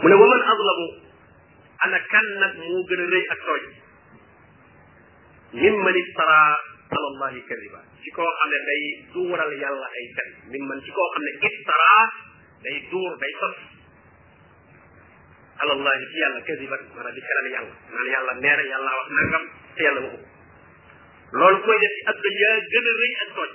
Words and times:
mu 0.00 0.06
ne 0.08 0.14
waman 0.16 0.42
azlamu 0.44 0.86
ana 1.84 1.98
kan 2.12 2.26
nag 2.42 2.52
moo 2.60 2.80
gën 2.88 3.00
a 3.00 3.06
rëy 3.12 3.24
ak 3.34 3.40
tooñ 3.46 3.62
min 5.60 5.74
man 5.80 5.96
iftara 5.96 6.40
ala 6.92 7.06
allahi 7.12 7.40
kadiba 7.48 7.80
ci 8.02 8.08
koo 8.16 8.24
xam 8.40 8.48
ne 8.52 8.58
day 8.68 8.82
duural 9.14 9.52
yàlla 9.62 9.88
ay 9.96 10.06
fen 10.16 10.28
min 10.52 10.64
man 10.68 10.78
ci 10.84 10.90
koo 10.92 11.08
xam 11.14 11.22
ne 11.24 11.32
iftara 11.50 11.92
day 12.62 12.76
duur 12.92 13.12
day 13.20 13.32
sos 13.40 13.58
ala 15.64 15.72
allahi 15.80 16.04
ci 16.12 16.16
yàlla 16.24 16.40
kadiba 16.44 16.76
maanaam 16.94 17.14
di 17.16 17.20
fenal 17.28 17.48
yàlla 17.56 17.72
naan 17.94 18.06
yàlla 18.14 18.32
neera 18.44 18.62
yàlla 18.72 18.90
wax 19.00 19.08
nangam 19.18 19.44
te 19.76 19.80
yàlla 19.88 20.00
waxu 20.04 20.20
loolu 21.38 21.58
koy 21.64 21.78
def 21.84 21.94
ci 21.96 22.02
àdduna 22.12 22.40
yaa 22.44 22.56
gën 22.72 22.84
a 22.90 22.92
rëy 23.00 23.14
ak 23.24 23.30
tooñ 23.36 23.52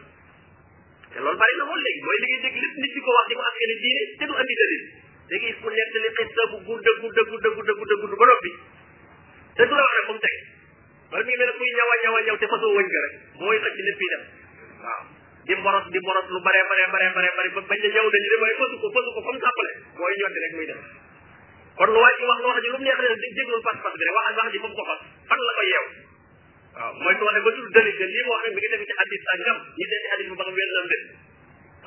te 1.13 1.17
loolu 1.21 1.37
bari 1.37 1.53
na 1.61 1.63
woon 1.69 1.81
léegi 1.85 2.01
mooy 2.05 2.17
li 2.21 2.27
ngay 2.31 2.41
dégg 2.45 2.61
lépp 2.63 2.75
nit 2.81 2.91
di 2.95 2.99
ko 3.05 3.09
wax 3.17 3.25
di 3.29 3.35
ko 3.39 3.43
askane 3.49 3.75
diine 3.83 4.01
te 4.19 4.23
du 4.25 4.33
andi 4.41 4.55
dalil 4.63 4.85
da 5.31 5.37
ngay 5.39 5.53
ku 5.63 5.67
nekk 5.71 5.91
li 6.03 6.09
xista 6.19 6.43
bu 6.51 6.57
gudd 6.67 6.85
gudd 7.01 7.17
gudd 7.31 7.47
gudd 7.55 7.69
gudd 7.71 7.99
gudd 8.03 8.15
ba 8.19 8.25
noppi 8.27 8.51
te 9.55 9.63
du 9.63 9.73
la 9.79 9.83
wax 9.87 9.93
rek 9.95 10.05
fu 10.07 10.11
mu 10.11 10.19
teg 10.27 10.35
wala 11.11 11.23
mi 11.23 11.31
ngi 11.31 11.39
mel 11.39 11.47
ne 11.51 11.55
kuy 11.55 11.69
ñawa 11.75 11.93
ñawa 12.03 12.19
ñaw 12.27 12.37
te 12.41 12.47
fasoo 12.51 12.73
wëñ 12.75 12.87
ga 12.93 12.99
rek 13.05 13.13
mooy 13.39 13.57
xëcc 13.63 13.77
lépp 13.87 14.01
yi 14.03 14.11
def 15.47 15.59
waaw 15.63 15.63
di 15.63 15.63
boros 15.63 15.85
di 15.95 15.99
boros 16.03 16.25
lu 16.35 16.39
bare 16.47 16.59
bare 16.69 16.83
bare 16.91 17.05
bare 17.15 17.29
bare 17.39 17.47
ba 17.55 17.61
bañ 17.71 17.79
la 17.79 17.87
ñaw 17.95 18.07
dañu 18.11 18.29
ne 18.33 18.37
waaye 18.43 18.55
fasu 18.59 18.75
ko 18.83 18.87
fasu 18.99 19.09
ko 19.15 19.19
comme 19.27 19.39
sàppale 19.45 19.71
mooy 20.03 20.13
ñotti 20.19 20.39
rek 20.45 20.53
muy 20.59 20.67
def 20.69 20.79
kon 21.79 21.87
lu 21.95 21.99
waa 22.03 22.11
ji 22.19 22.23
wax 22.27 22.39
loo 22.43 22.51
xam 22.51 22.61
ne 22.63 22.69
lu 22.73 22.77
mu 22.79 22.85
neex 22.85 22.97
ne 22.99 23.29
déglul 23.39 23.61
pas 23.71 23.75
pas 23.87 23.93
bi 23.95 24.03
rek 24.11 24.15
wax 24.15 24.35
wax 24.35 24.47
ji 24.51 24.59
moom 24.63 24.73
ko 24.75 24.83
fas 24.91 24.99
fan 25.31 25.39
la 25.47 25.51
ko 25.57 25.63
yeew 25.71 25.85
waaw 26.75 26.91
mooy 27.01 27.15
ko 27.15 27.23
wax 27.23 27.33
ne 27.35 27.39
ba 27.47 27.51
tul 27.55 27.67
dëli 27.79 27.91
que 27.97 28.05
lii 28.13 28.25
ma 28.27 28.31
wax 28.35 28.41
rek 28.43 28.53
mi 28.55 28.59
ngi 28.65 28.69
def 28.75 28.83
ci 28.87 28.93
hadis 28.99 29.21
sàngam 29.31 29.57
ñi 29.79 29.85
dee 29.95 29.99
ci 30.03 30.07
hadis 30.15 30.25
bu 30.29 30.35
ba 30.39 30.43
xam 30.51 30.55
wenn 30.59 30.73
na 30.77 30.83
mbir 30.91 31.03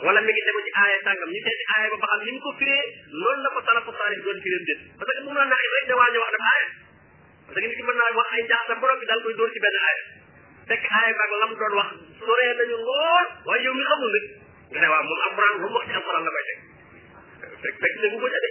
wala 0.02 0.18
mi 0.20 0.32
ngi 0.32 0.42
tegu 0.42 0.60
ci 0.66 0.70
aaya 0.74 0.96
sàngam 1.06 1.30
ñu 1.30 1.40
seeti 1.42 1.64
aaya 1.74 1.86
ba 1.94 1.98
ba 2.02 2.16
ni 2.26 2.30
mu 2.34 2.40
ko 2.42 2.50
firee 2.58 2.82
loolu 3.14 3.40
la 3.42 3.48
ko 3.54 3.60
salafu 3.66 3.90
saalih 3.94 4.18
doon 4.26 4.38
firee 4.42 4.62
déet 4.66 4.80
parce 4.98 5.06
que 5.14 5.22
bu 5.22 5.30
mu 5.30 5.38
la 5.38 5.44
rek 5.44 5.84
dawaa 5.86 6.08
ñu 6.10 6.19
wax 6.19 6.30
dafa 6.34 6.50
aaya 6.50 6.66
parce 7.46 7.55
que 7.55 7.62
nit 7.69 7.74
ki 7.78 7.82
mën 7.86 7.94
naa 7.98 8.10
wax 8.19 8.28
ay 8.34 8.42
jaaxal 8.50 8.78
borom 8.80 8.98
bi 8.98 9.06
daal 9.06 9.22
koy 9.22 9.34
dóor 9.38 9.50
ci 9.54 9.60
benn 9.62 9.77
aaya 9.78 10.02
fekk 10.69 10.84
aaya 10.98 11.12
baag 11.19 11.30
la 11.42 11.46
mu 11.46 11.54
doon 11.60 11.74
wax 11.78 11.88
soree 12.27 12.52
nañu 12.58 12.77
lool 12.88 13.27
waaye 13.46 13.69
mi 13.78 13.84
xamul 13.91 14.10
nag 14.16 14.24
nga 14.74 14.78
ne 14.82 14.88
waaw 14.92 15.04
moom 15.08 15.20
alquran 15.27 15.52
lu 15.62 15.69
wax 15.78 15.84
ci 15.88 15.94
alquran 16.02 16.22
la 16.26 16.30
koy 16.34 16.44
teg 16.48 16.54
fekk 17.62 17.74
fekk 17.84 17.94
déggu 18.02 18.19
ko 18.22 18.26
ca 18.34 18.41
de 18.44 18.50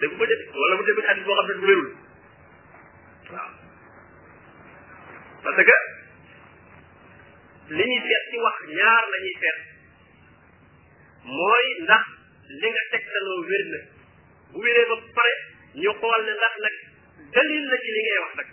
déggu 0.00 0.14
ko 0.16 0.24
ca 0.30 0.34
de 0.36 0.42
wala 0.60 0.74
mu 0.78 0.82
dégg 0.88 1.06
hadis 1.10 1.24
boo 1.28 1.36
xam 1.38 1.46
ne 1.50 1.54
du 1.60 1.64
wérul 1.68 1.90
waaw 3.32 3.52
parce 5.44 5.62
que 5.68 5.76
li 7.76 7.84
ñuy 7.90 8.00
seet 8.08 8.24
ci 8.30 8.36
wax 8.48 8.56
ñaar 8.78 9.04
la 9.12 9.20
ñuy 9.26 9.36
seet 9.44 9.60
mooy 11.24 11.66
ndax 11.82 12.04
li 12.60 12.66
nga 12.72 12.82
tegtaloo 12.92 13.44
wér 13.48 13.64
na 13.72 13.80
bu 14.52 14.58
wéree 14.62 14.86
ba 14.90 14.96
pare 15.16 15.32
ñu 15.80 15.90
xool 16.00 16.20
ne 16.26 16.32
ndax 16.38 16.54
nag 16.64 16.74
dalil 17.34 17.64
la 17.70 17.76
ci 17.84 17.90
li 17.96 18.00
ngay 18.04 18.18
wax 18.22 18.32
nag 18.40 18.48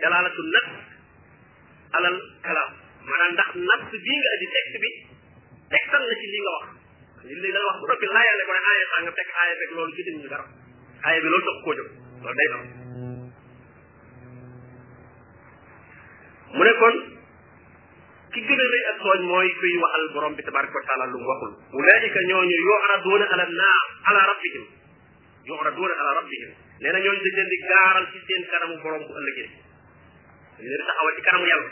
waaw 0.00 0.22
nak 0.24 0.82
alal 1.98 2.16
kalaam 2.44 2.72
maanaam 3.06 3.32
ndax 3.32 3.48
nas 3.68 3.82
bii 4.04 4.20
nga 4.22 4.40
di 4.42 4.46
texte 4.54 4.78
bi 4.82 4.90
tegtal 5.70 6.02
na 6.08 6.14
ci 6.20 6.26
li 6.32 6.38
nga 6.44 6.52
wax 6.56 6.66
li 7.28 7.34
li 7.42 7.50
la 7.52 7.60
wax 7.68 7.76
bu 7.80 7.86
noppi 7.86 8.06
laayaale 8.08 8.42
ko 8.48 8.52
ne 8.56 8.62
aaya 8.68 8.84
saa 8.92 9.00
nga 9.04 9.12
fekk 9.18 9.30
aaya 9.40 9.54
fekk 9.60 9.72
loolu 9.76 9.92
gisin 9.96 10.16
dara 10.32 10.46
aaya 11.04 11.18
bi 11.22 11.28
loolu 11.30 11.46
tax 11.48 11.58
koo 11.64 11.74
jóg 11.78 11.90
loolu 12.24 12.36
day 12.40 12.48
am 12.54 12.62
mu 16.56 16.62
ne 16.64 16.72
kon 16.80 16.96
ki 18.38 18.46
gën 18.46 18.62
a 18.62 18.66
rëy 18.70 18.82
ak 18.90 18.98
tooñ 19.02 19.20
mooy 19.26 19.48
kuy 19.58 19.72
waxal 19.82 20.04
borom 20.14 20.32
bi 20.38 20.42
tabaraka 20.46 20.74
wa 20.78 20.84
taala 20.86 21.06
lu 21.10 21.18
mu 21.18 21.26
waxul 21.26 21.52
ulaika 21.74 22.20
ñooñu 22.30 22.56
yuraduna 22.68 23.26
ala 23.34 23.44
naar 23.58 23.78
ala 24.10 24.20
rabbihim 24.30 24.64
yuraduna 25.48 25.94
ala 26.02 26.10
rabbihim 26.22 26.50
nee 26.80 26.92
na 26.94 26.98
ñooñu 27.02 27.18
dañ 27.24 27.34
leen 27.34 27.48
di 27.50 27.58
gaaral 27.68 28.06
ci 28.12 28.18
seen 28.26 28.42
kanamu 28.52 28.74
borom 28.82 29.02
bu 29.08 29.12
ëllëgee 29.18 29.48
dañ 30.56 30.66
leen 30.68 30.78
di 30.78 30.84
taxawal 30.86 31.14
ci 31.18 31.22
kanamu 31.26 31.46
yàlla 31.50 31.70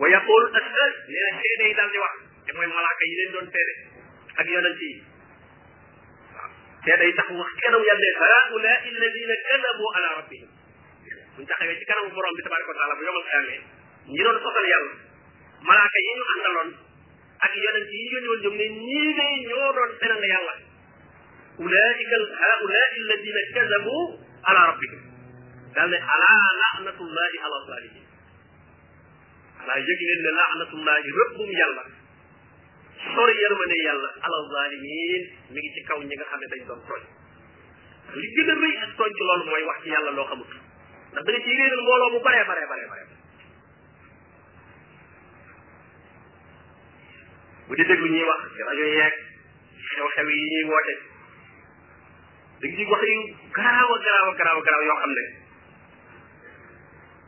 wa 0.00 0.06
yaqul 0.14 0.44
ashhad 0.62 0.94
nee 1.10 1.30
na 1.34 1.38
seede 1.42 1.64
yi 1.70 1.74
daal 1.74 1.90
di 1.90 1.98
wax 2.04 2.14
te 2.46 2.50
mooy 2.54 2.66
malaaka 2.70 3.02
yi 3.10 3.14
leen 3.18 3.30
doon 3.34 3.46
seede 3.52 3.72
ak 4.38 4.46
yonent 4.46 4.80
yi 4.86 4.92
seede 6.86 7.04
yi 7.08 7.14
tax 7.18 7.28
wax 7.34 7.50
kanamu 7.64 7.84
yàlla 7.88 8.04
ne 8.04 8.10
haula 8.46 8.70
alladina 8.94 9.34
kadabu 9.48 9.84
ala 9.96 10.08
rabbihim 10.22 10.48
buñ 11.34 11.44
taxawee 11.50 11.78
ci 11.78 11.84
kanamu 11.90 12.08
borom 12.14 12.32
bi 12.38 12.42
tabaraka 12.46 12.68
wa 12.70 12.78
taala 12.78 12.94
bu 12.94 13.02
yomal 13.10 13.26
xiyamee 13.32 13.60
ñi 14.14 14.22
doon 14.22 14.38
sosal 14.46 14.68
yàlla 14.74 15.07
malaaka 15.64 15.98
yi 16.04 16.12
ñu 16.18 16.24
àndaloon 16.36 16.70
ak 17.46 17.52
yonent 17.62 17.90
yi 17.96 18.02
yónni 18.12 18.28
woon 18.28 18.40
ñoom 18.42 18.56
ne 18.60 18.66
ñii 18.84 19.12
day 19.18 19.34
ñoo 19.48 19.68
doon 19.76 19.90
benal 20.00 20.24
yàlla 20.32 20.54
ulaika 21.64 22.16
haulaai 22.42 22.90
alladina 22.98 23.40
kazabu 23.54 23.96
ala 24.50 24.60
rabbihim 24.70 25.02
dal 25.74 25.88
ne 25.90 25.96
ala 26.14 26.30
laanatullahi 26.62 27.36
ala 27.46 27.56
zalimin 27.70 28.06
ala 29.62 29.74
yëg 29.88 30.00
leen 30.08 30.20
ne 30.26 30.30
laanatullahi 30.38 31.08
rëbbum 31.20 31.50
yàlla 31.60 31.82
sori 33.14 33.34
yërmane 33.42 33.76
yàlla 33.86 34.08
ala 34.26 34.38
zalimin 34.54 35.22
mi 35.50 35.58
ngi 35.58 35.70
ci 35.74 35.80
kaw 35.88 35.98
ñi 36.02 36.14
nga 36.14 36.24
xam 36.30 36.40
ne 36.40 36.46
dañ 36.52 36.62
doon 36.70 36.80
tooñ 36.88 37.04
li 38.14 38.28
gën 38.36 38.50
a 38.50 38.54
rëy 38.62 38.74
ak 38.84 38.90
tooñ 38.98 39.12
ci 39.16 39.22
loolu 39.26 39.44
mooy 39.50 39.64
wax 39.66 39.78
ci 39.82 39.88
yàlla 39.90 40.10
loo 40.16 40.26
xamut 40.30 40.50
ndax 41.12 41.22
da 41.24 41.30
nga 41.32 41.40
ciy 41.44 41.54
réeral 41.58 41.82
mbooloo 41.82 42.10
bu 42.12 42.18
bare 42.24 42.42
bare 42.48 42.64
bare 42.70 42.86
bare 42.90 43.04
bu 47.68 47.74
di 47.76 47.84
déglu 47.84 48.08
ñuy 48.08 48.24
wax 48.24 48.40
ci 48.56 48.60
saya 48.64 48.86
yeeg 48.96 49.12
xew-xew 49.92 50.24
yi 50.32 50.44
ñuy 50.52 50.64
woote 50.72 50.94
dañ 52.64 52.72
ci 52.76 52.84
wax 52.92 53.00
yu 53.12 53.18
garaaw 53.52 53.90
a 53.94 53.96
garaaw 54.00 54.28
a 54.60 54.62
garaaw 54.64 54.98
a 55.04 55.06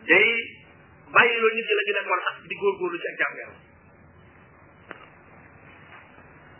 day 0.08 0.30
di 2.48 2.54
góorgóorlu 2.56 2.98
ci 3.04 3.08
ak 3.08 3.14
jàmm 3.20 3.34
yàlla 3.36 3.58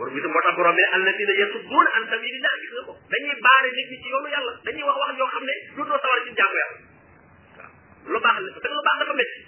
borom 0.00 0.14
bi 0.16 0.20
moo 0.24 0.40
tax 0.46 0.54
borom 0.58 0.74
bi 0.78 0.82
alladina 0.96 1.32
yasudduuna 1.42 1.90
an 1.98 2.02
sabilillah 2.12 2.52
gis 2.62 2.70
nga 2.76 2.82
ko 2.88 2.92
dañuy 3.12 3.36
baare 3.46 3.68
nit 3.76 3.86
ñi 3.92 3.96
ci 4.02 4.08
yoonu 4.12 4.28
yàlla 4.34 4.52
dañuy 4.66 4.84
wax 4.88 4.96
wax 5.00 5.12
yoo 5.20 5.30
xam 5.34 5.44
ne 5.48 5.54
dootoo 5.76 6.00
sawar 6.04 6.18
ci 6.26 6.30
jaamu 6.38 6.56
yàlla 6.60 6.78
waaw 8.12 8.12
lu 8.14 8.18
baax 8.24 8.36
la 8.40 8.48
te 8.62 8.68
lu 8.68 8.86
baax 8.86 8.96
dafa 9.00 9.14
métti 9.20 9.40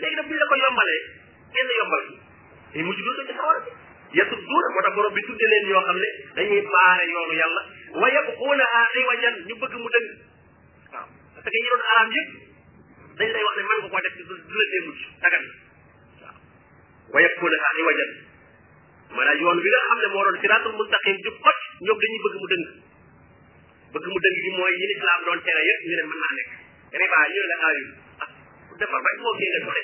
léegi 0.00 0.16
nag 0.16 0.26
buñ 0.28 0.38
la 0.42 0.46
ko 0.50 0.54
yombalee 0.62 1.02
kenn 1.54 1.70
yombal 1.80 2.02
bi 2.08 2.14
day 2.78 2.82
mujj 2.86 3.00
dootoo 3.08 3.26
ci 3.30 3.34
sawar 3.38 3.58
bi 3.64 3.70
yasudduuna 4.18 4.68
moo 4.74 4.82
tax 4.88 4.92
borom 4.96 5.12
bi 5.18 5.22
tudde 5.28 5.46
leen 5.52 5.64
yoo 5.70 5.82
xam 5.86 5.98
ne 6.04 6.10
dañuy 6.36 6.62
baare 6.74 7.04
yoonu 7.14 7.34
yàlla 7.42 7.60
wa 8.02 8.06
yabquunaha 8.16 8.80
iwajan 9.04 9.34
ñu 9.48 9.54
bëgg 9.60 9.74
mu 9.82 9.88
dëng 9.96 10.08
waaw 10.92 11.06
parce 11.42 11.54
que 11.54 11.58
yi 11.62 11.68
doon 11.72 11.84
araam 11.94 12.08
yëpp 12.16 12.30
dañ 13.22 13.28
lay 13.36 13.42
wax 13.46 13.54
ne 13.54 13.62
mën 13.70 13.78
nga 13.78 13.88
koo 13.92 14.00
def 14.04 14.14
du 14.18 14.22
la 17.52 17.58
wa 17.86 18.26
maanaam 19.16 19.38
yoon 19.42 19.58
bi 19.64 19.68
nga 19.72 19.80
xam 19.88 19.98
ne 20.02 20.06
moo 20.14 20.24
doon 20.26 20.36
siraatul 20.42 20.74
mustaqim 20.80 21.16
jub 21.24 21.36
xot 21.44 21.58
ñoom 21.86 21.98
dañuy 22.02 22.20
bëgg 22.24 22.36
mu 22.42 22.46
dëng 22.52 22.64
bëgg 23.92 24.04
mu 24.12 24.18
dëng 24.24 24.36
bi 24.44 24.50
mooy 24.58 24.72
yi 24.80 24.86
lislaam 24.92 25.20
doon 25.26 25.40
tere 25.46 25.62
yëpp 25.68 25.80
ñu 25.88 25.94
ne 25.96 26.02
mën 26.10 26.18
naa 26.22 26.32
ñu 26.38 26.42
ne 26.94 27.48
la 27.50 27.56
aaw 27.64 27.72
yi 27.76 27.82
ah 28.24 28.28
pour 28.66 28.76
defar 28.80 29.00
bañ 29.06 29.16
moo 29.24 29.34
génne 29.40 29.58
joxe 29.64 29.82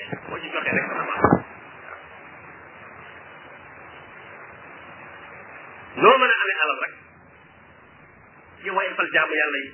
a 6.35 6.37
amee 6.43 6.59
alal 6.63 6.79
rek 6.83 6.93
ci 8.61 8.67
wayfal 8.75 9.09
jaamu 9.13 9.33
yàlla 9.39 9.57
yi 9.63 9.69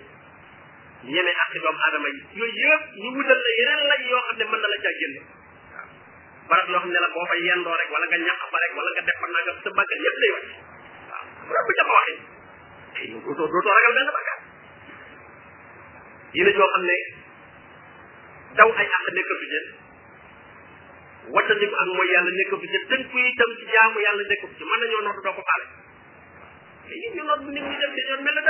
ñeme 1.13 1.31
ak 1.43 1.53
doomu 1.63 2.07
yi 2.15 2.21
yooyu 2.39 2.65
yëpp 2.71 2.83
ñu 3.01 3.09
wutal 3.15 3.39
la 3.45 3.51
yeneen 3.59 3.81
lañ 3.91 4.01
yoo 4.11 4.21
xam 4.27 4.35
ne 4.39 4.45
mën 4.51 4.59
na 4.61 4.67
la 4.73 4.77
caa 4.85 5.09
barab 6.49 6.65
yoo 6.69 6.79
xam 6.79 6.89
ne 6.93 6.99
la 7.03 7.09
boo 7.13 7.25
fa 7.29 7.35
yendoo 7.41 7.75
rek 7.79 7.89
wala 7.93 8.05
nga 8.11 8.17
ñàq 8.25 8.41
fa 8.51 8.57
rek 8.63 8.73
wala 8.77 8.89
nga 8.95 9.01
def 9.09 9.17
fa 9.21 9.27
nangam 9.33 9.57
sa 9.65 9.69
bàkkaar 9.77 9.99
yëpp 10.05 10.17
day 10.23 10.31
wàcc 10.35 10.49
waaw 11.49 11.63
bu 11.67 11.71
jàpp 11.79 11.91
waxi 11.97 12.15
dootoo 13.25 13.49
dootoo 13.53 13.75
ragal 13.77 13.93
benn 13.97 14.11
bàkkaar 14.17 14.39
yéen 16.37 16.47
a 16.49 16.51
joo 16.57 16.69
xam 16.73 16.83
ne 16.89 16.97
daw 18.59 18.69
ay 18.83 18.87
àq 18.97 19.05
nekkal 19.17 19.37
fi 19.41 19.47
jël 19.53 19.67
wàccandiku 21.35 21.75
ak 21.83 21.89
mooy 21.97 22.09
yàlla 22.13 22.31
nekkal 22.39 22.59
fi 22.61 22.67
jël 22.75 22.85
tënku 22.93 23.17
itam 23.31 23.51
ci 23.59 23.65
jaamu 23.73 23.99
yàlla 24.05 24.23
nekkal 24.33 24.49
fi 24.49 24.55
ci 24.57 24.63
mën 24.69 24.77
nañoo 24.85 25.01
nootu 25.07 25.21
doo 25.27 25.33
ko 25.39 25.43
faale 25.49 25.65
mais 26.87 26.97
yéen 27.01 27.13
ñu 27.17 27.23
nootu 27.31 27.49
nit 27.57 27.65
ñi 27.69 27.75
dem 27.83 27.91
dañoo 27.99 28.17
mel 28.29 28.37
ne 28.37 28.41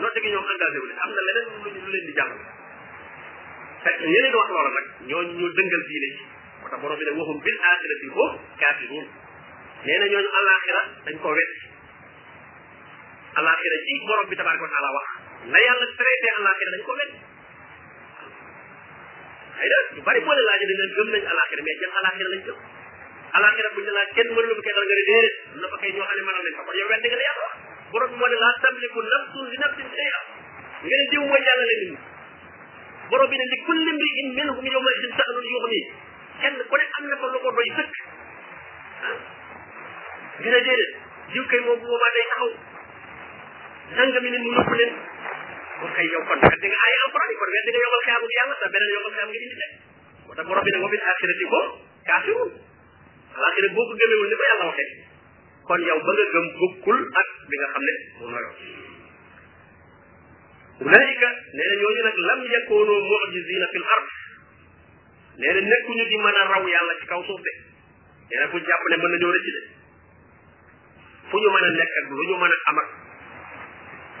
noonte 0.00 0.20
gi 0.22 0.28
ñoom 0.32 0.46
engagé 0.52 0.78
wu 0.82 0.88
am 1.04 1.10
na 1.16 1.20
leneen 1.26 1.46
lu 1.84 1.90
leen 1.92 2.04
di 2.08 2.12
jàpp 2.18 2.32
fekk 3.84 4.00
yeneen 4.14 4.34
wax 4.38 4.48
loola 4.54 4.70
nag 4.76 4.86
ñooñu 5.08 5.32
ñoo 5.40 5.54
dëngal 5.56 5.82
diine 5.88 6.08
ji 6.14 6.20
moo 6.60 6.68
tax 6.70 6.80
borom 6.82 6.98
bi 6.98 7.04
ne 7.04 7.12
waxum 7.18 7.38
bil 7.44 7.58
axirati 7.70 8.06
hum 8.14 8.32
kaafiruun 8.60 9.06
nee 9.86 9.98
na 10.00 10.06
ñooñu 10.12 10.30
alaxira 10.40 10.80
dañ 11.04 11.16
ko 11.22 11.28
wecc 11.38 11.54
alaxira 13.40 13.76
ci 13.86 13.92
borom 14.06 14.28
bi 14.30 14.36
wa 14.36 15.58
yàlla 15.64 15.86
traité 15.98 16.28
alaxira 16.40 16.70
na 16.70 16.76
ñu 16.76 16.88
bari 20.04 20.20
boo 20.20 20.34
leen 20.36 20.44
laajee 20.46 20.66
dañ 20.68 20.78
leen 20.80 20.94
gëm 20.96 21.08
nañ 21.14 21.22
alaxira 21.32 21.62
mais 21.64 21.76
jëm 21.80 21.92
alaxira 22.00 22.28
lañ 22.34 22.42
gëm 22.46 22.56
alaxira 23.36 23.68
buñ 23.74 23.84
la 23.96 24.02
kenn 24.16 24.28
mënu 24.34 24.46
lu 24.48 24.54
ko 24.56 24.62
kenn 24.66 24.76
nga 24.76 24.84
ne 24.84 24.94
déedéet 24.98 25.34
am 25.54 25.60
na 25.60 25.66
fa 25.72 25.76
kay 25.80 25.90
ñoo 25.92 26.06
xam 26.08 26.16
ne 26.18 26.22
maanaam 26.26 26.44
nañ 26.46 26.54
fa 26.58 26.62
kon 26.66 26.74
yow 26.80 26.88
wedd 26.92 27.04
nga 27.06 27.16
la 27.20 27.26
yàlla 27.28 27.44
wax 27.48 27.56
borom 27.90 28.10
mo 28.18 28.26
ne 28.26 28.34
la 28.40 28.50
tamliku 28.62 29.00
nafsu 29.10 29.38
li 29.46 29.56
nafsin 29.62 29.88
shay'a 29.96 30.20
ngeen 30.82 31.08
diw 31.10 31.22
mo 31.28 31.36
jàngale 31.46 31.72
nit 31.74 31.82
ñi 31.92 31.98
borom 33.10 33.28
bi 33.30 33.36
ne 33.40 33.44
li 33.50 33.56
kulli 33.66 33.92
mbi 33.96 34.06
in 34.22 34.28
minhum 34.34 34.66
yawma 34.74 34.90
idin 34.98 35.12
sa'lun 35.20 35.46
yughni 35.54 35.80
kenn 36.40 36.56
ku 36.70 36.74
ne 36.76 36.84
am 36.98 37.04
na 37.10 37.16
fa 37.16 37.26
lu 37.32 37.38
ko 37.42 37.50
doy 37.56 37.68
sëkk 37.78 37.94
ñu 40.40 40.48
ne 40.50 40.50
déedéet 40.50 40.88
diw 41.32 41.44
kay 41.50 41.60
moom 41.66 41.78
bu 41.80 41.86
boobaa 41.86 42.12
day 42.16 42.26
taxaw 42.30 42.50
nangami 43.96 44.28
nit 44.30 44.42
mu 44.46 44.52
nëpp 44.56 44.70
leen 44.78 44.92
kon 45.80 45.90
kay 45.96 46.06
yow 46.10 46.22
kon 46.28 46.38
wedd 46.42 46.62
nga 46.70 46.78
aaya 46.84 46.98
alquran 47.06 47.30
kon 47.38 47.50
wedd 47.56 47.66
nga 47.70 47.80
yomal 47.84 48.02
xiyaamu 48.06 48.26
yàlla 48.36 48.54
sa 48.62 48.66
beneen 48.74 48.94
yomal 48.96 49.12
xiyaamu 49.14 49.30
ngi 49.32 49.42
dindi 49.44 49.56
teg 49.62 49.72
moo 50.26 50.34
tax 50.36 50.46
borom 50.48 50.62
bi 50.66 50.72
ne 50.74 50.78
wa 50.82 50.88
bil 50.94 51.04
axirati 51.10 51.46
ko 51.54 51.60
kaafirun 52.10 52.50
al 53.38 53.44
axira 53.48 53.74
boo 53.76 53.86
ko 53.88 53.92
gëmewul 54.00 54.28
ni 54.30 54.36
ko 54.40 54.44
yàlla 54.50 54.66
waxee 54.70 54.94
kon 55.66 55.80
yow 55.82 55.98
ba 56.06 56.12
nga 56.16 56.24
gëm 56.32 56.46
bokkul 56.58 56.98
ak 57.20 57.28
bi 57.50 57.54
nga 57.60 57.68
xam 57.74 57.82
ne 57.86 57.92
moom 58.18 58.32
la 58.34 58.40
yor 58.44 58.54
ulaika 60.86 61.28
nee 61.58 61.66
na 61.66 61.74
ñooñu 61.82 62.02
nag 62.06 62.16
lam 62.28 62.40
yakoonu 62.54 62.94
mu'jizina 63.10 63.66
fil 63.72 63.86
ard 63.96 64.08
nee 65.42 65.54
na 65.70 65.76
ñu 65.86 66.04
di 66.10 66.16
mën 66.22 66.38
a 66.40 66.42
raw 66.52 66.64
yàlla 66.70 66.92
ci 67.00 67.06
kaw 67.10 67.20
suuf 67.26 67.40
de 67.46 67.52
nee 68.30 68.38
na 68.40 68.46
ku 68.50 68.56
jàpp 68.62 68.82
ne 68.90 68.96
mën 68.96 69.10
nañoo 69.14 69.32
rëcc 69.34 69.48
de 69.56 69.60
fu 71.30 71.36
ñu 71.42 71.48
mën 71.50 71.64
a 71.66 71.68
nekk 71.76 71.94
ak 72.00 72.04
lu 72.10 72.22
ñu 72.30 72.36
mën 72.42 72.52
a 72.54 72.58
am 72.70 72.78
ak 72.80 72.88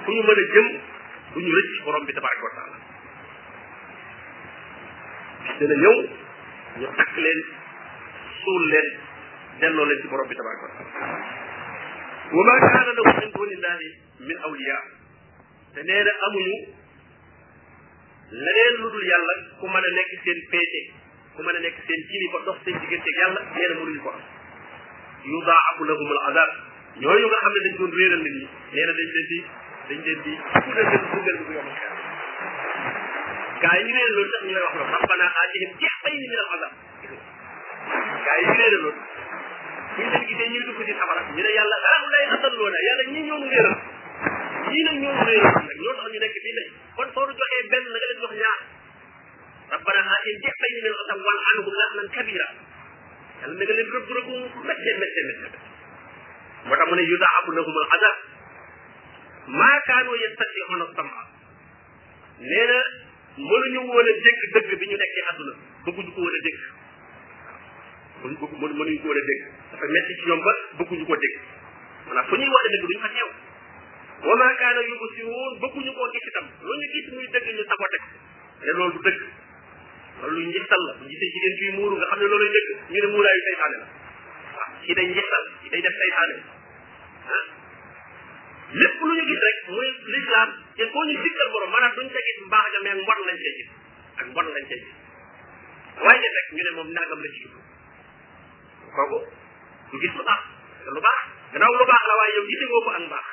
fu 0.04 0.10
ñu 0.12 0.22
mën 0.26 0.40
a 0.42 0.44
jëm 0.54 0.66
bu 1.32 1.38
ñu 1.44 1.52
rëcc 1.58 1.84
borom 1.84 2.04
bi 2.06 2.12
tabaraka 2.12 2.42
wa 2.44 2.54
taala 2.58 2.76
dana 5.62 5.74
ñëw 5.82 5.96
ñu 6.80 6.86
takk 6.98 7.12
leen 7.24 7.40
suul 8.42 8.62
leen 8.72 8.88
delloo 9.60 9.84
leen 9.88 10.00
ci 10.00 10.06
borom 10.10 10.26
bi 10.28 10.34
tabaraka 10.34 10.64
wa 10.66 10.72
taala 10.76 11.35
وما 12.32 12.58
كان 12.72 12.86
له 12.96 13.04
من 13.20 13.30
دون 13.32 13.48
الله 13.48 13.78
من 14.20 14.36
أولياء 14.38 14.82
تنين 15.76 16.06
أمنوا 16.28 16.58
لنين 18.32 18.74
لدو 18.86 18.98
يالا 19.00 19.34
كما 19.62 19.80
نلك 19.80 20.08
سين 20.24 20.34
بيتي 20.52 20.82
كما 21.38 21.52
نلك 21.52 21.74
سين 21.86 22.00
جيني 22.10 22.26
بطف 22.34 22.58
سين 22.64 22.78
جيني 22.78 22.96
تك 23.02 23.16
يالا 23.22 23.42
نين 23.54 23.78
مرين 23.82 23.98
بطف 24.04 24.24
يضاعف 25.24 25.80
لهم 25.80 26.12
العذاب 26.12 26.52
نيو 26.96 27.18
يوغا 27.18 27.34
خامل 27.36 27.62
دين 27.64 27.76
دون 27.76 27.90
ريرا 27.90 28.16
مني 28.16 28.46
نين 28.74 28.86
دين 28.96 29.06
دين 29.14 29.44
دين 29.88 29.98
دين 30.02 30.22
دين 30.22 30.22
دين 30.22 30.40
كودا 31.10 31.32
دين 31.32 31.46
دين 31.46 31.46
دين 31.46 31.64
دين 31.64 31.96
gaay 33.64 33.80
ñu 33.84 33.92
leen 33.96 34.12
lu 34.16 34.22
tax 34.32 34.42
ñu 34.46 34.52
lay 34.56 34.62
wax 34.66 34.74
lo 34.78 34.84
rabbana 34.96 35.26
aatihim 35.40 35.70
ci 35.80 35.86
xayni 36.00 36.26
min 36.32 36.40
al 36.44 36.48
azab 36.54 36.72
gaay 38.26 38.40
ñu 38.48 38.54
leen 38.72 38.82
lu 38.84 38.90
buñ 39.96 40.04
leen 40.10 40.26
gisee 40.28 40.48
ñuy 40.52 40.64
dugg 40.68 40.80
ci 40.84 40.92
safara 40.92 41.20
ñu 41.22 41.34
ne 41.40 41.50
yàlla 41.56 41.76
daanu 41.86 42.06
lay 42.12 42.24
atalloona 42.36 42.78
yàlla 42.86 43.04
ñi 43.12 43.20
ñoonu 43.28 43.46
réeral 43.48 43.74
ñii 44.68 44.84
nag 44.88 44.98
ñoonu 45.02 45.22
réeral 45.30 45.54
nag 45.66 45.78
ñoo 45.82 45.94
tax 45.96 46.06
ñu 46.12 46.18
nekk 46.22 46.36
fii 46.44 46.54
lañ 46.58 46.68
kon 46.96 47.08
soo 47.16 47.26
joxee 47.32 47.64
benn 47.72 47.84
na 47.92 47.96
nga 47.98 48.08
leen 48.08 48.18
jox 48.24 48.32
ñaar 48.42 48.60
rabbana 49.72 50.12
atin 50.20 50.36
bi 50.44 50.48
bayni 50.60 50.78
min 50.84 50.92
al-asam 50.92 51.18
wal 51.26 51.40
anhum 51.52 51.74
lahnan 51.80 52.08
kabira 52.16 52.48
yàlla 53.40 53.54
na 53.56 53.64
nga 53.64 53.74
leen 53.78 53.90
rëbb 53.96 54.08
rëbb 54.16 54.28
metti 54.68 54.90
metti 55.00 55.20
metti 55.28 55.58
moo 56.66 56.76
tax 56.78 56.86
mu 56.90 56.94
ne 56.96 57.02
yudaabu 57.12 57.50
lahum 57.56 57.76
al 57.82 57.88
adab 57.96 58.16
ma 59.58 59.70
kaanu 59.88 60.12
yastatihuna 60.24 60.86
sama 60.96 61.22
nee 62.48 62.66
na 62.70 62.78
mënuñu 63.48 63.80
woon 63.90 64.08
a 64.10 64.12
dégg 64.24 64.42
dëgg 64.54 64.70
bi 64.80 64.84
ñu 64.92 64.96
nekkee 64.98 65.24
àdduna 65.30 65.54
bëgguñu 65.84 66.10
ko 66.14 66.20
woon 66.20 66.36
a 66.40 66.42
dégg 66.48 66.62
mënuñ 68.22 68.36
ko 68.40 68.44
mënuñ 68.48 68.96
ko 69.02 69.08
war 69.12 69.18
a 69.20 69.24
dégg 69.28 69.42
dafa 69.70 69.86
metti 69.96 70.14
ci 70.20 70.24
ñoom 70.28 70.40
ba 70.46 70.52
bëgguñu 70.78 71.04
ko 71.08 71.14
dégg 71.24 71.34
maanaam 72.06 72.26
fu 72.28 72.34
ñuy 72.40 72.48
war 72.54 72.64
a 72.64 72.68
dégg 72.72 72.84
duñ 72.90 73.00
fa 73.04 73.08
teew 73.16 73.30
wa 74.28 74.34
maa 74.40 74.54
kaana 74.60 74.80
yubsiruun 74.88 75.52
bëgguñu 75.62 75.92
koo 75.98 76.06
gis 76.14 76.26
itam 76.30 76.46
lu 76.68 76.72
ñu 76.80 76.86
gis 76.94 77.06
muy 77.12 77.26
dëgg 77.34 77.46
ñu 77.56 77.62
sabote 77.70 77.96
ko 78.02 78.10
te 78.64 78.72
loolu 78.78 78.92
du 78.96 79.00
dëgg 79.06 79.20
loolu 80.20 80.34
luy 80.36 80.46
njëstal 80.50 80.82
la 80.88 80.92
bu 81.00 81.04
gisee 81.10 81.30
jigéen 81.34 81.56
ciy 81.60 81.70
muuru 81.76 81.96
nga 81.96 82.06
xam 82.10 82.18
ne 82.24 82.28
loolu 82.32 82.46
dëgg 82.56 82.68
ñu 82.90 82.98
ne 83.04 83.08
muuraayu 83.12 83.42
saytaane 83.46 83.76
la 83.80 83.86
waaw 84.56 84.72
ci 84.86 84.92
day 84.98 85.06
njëstal 85.12 85.44
ci 85.62 85.68
day 85.74 85.80
def 85.86 85.96
saytaane 86.00 86.34
ah 87.36 87.44
lépp 88.80 88.98
lu 89.06 89.12
ñu 89.18 89.24
gis 89.28 89.40
rek 89.46 89.58
muy 89.76 89.88
lislaam 90.16 90.50
te 90.76 90.82
koo 90.94 91.04
ñu 91.10 91.14
sikkal 91.22 91.48
borom 91.54 91.70
maanaam 91.76 91.92
duñ 92.00 92.08
ca 92.16 92.20
gis 92.30 92.38
mbaax 92.46 92.64
ja 92.72 92.78
mais 92.86 92.96
mbon 93.02 93.20
lañ 93.28 93.38
cay 93.44 93.52
gis 93.60 93.70
ak 94.20 94.24
mbon 94.32 94.48
lañ 94.56 94.64
cay 94.72 94.80
gis 94.84 94.94
waaye 96.04 96.28
rek 96.38 96.46
ñu 96.56 96.62
ne 96.64 96.70
moom 96.76 96.88
nangam 96.96 97.20
la 97.24 97.30
ci 97.36 97.40
jublu 97.44 97.65
kooku 98.96 99.16
du 99.92 99.96
gis 100.00 100.12
lu 100.16 100.24
baax 100.24 100.42
te 100.82 100.90
lu 100.90 101.00
baax 101.00 102.02
la 102.08 102.14
waaye 102.16 102.32
yow 102.36 102.44
gise 102.48 102.64
woo 102.72 102.82
ko 102.84 102.90
ak 102.96 103.02
mbaax 103.06 103.26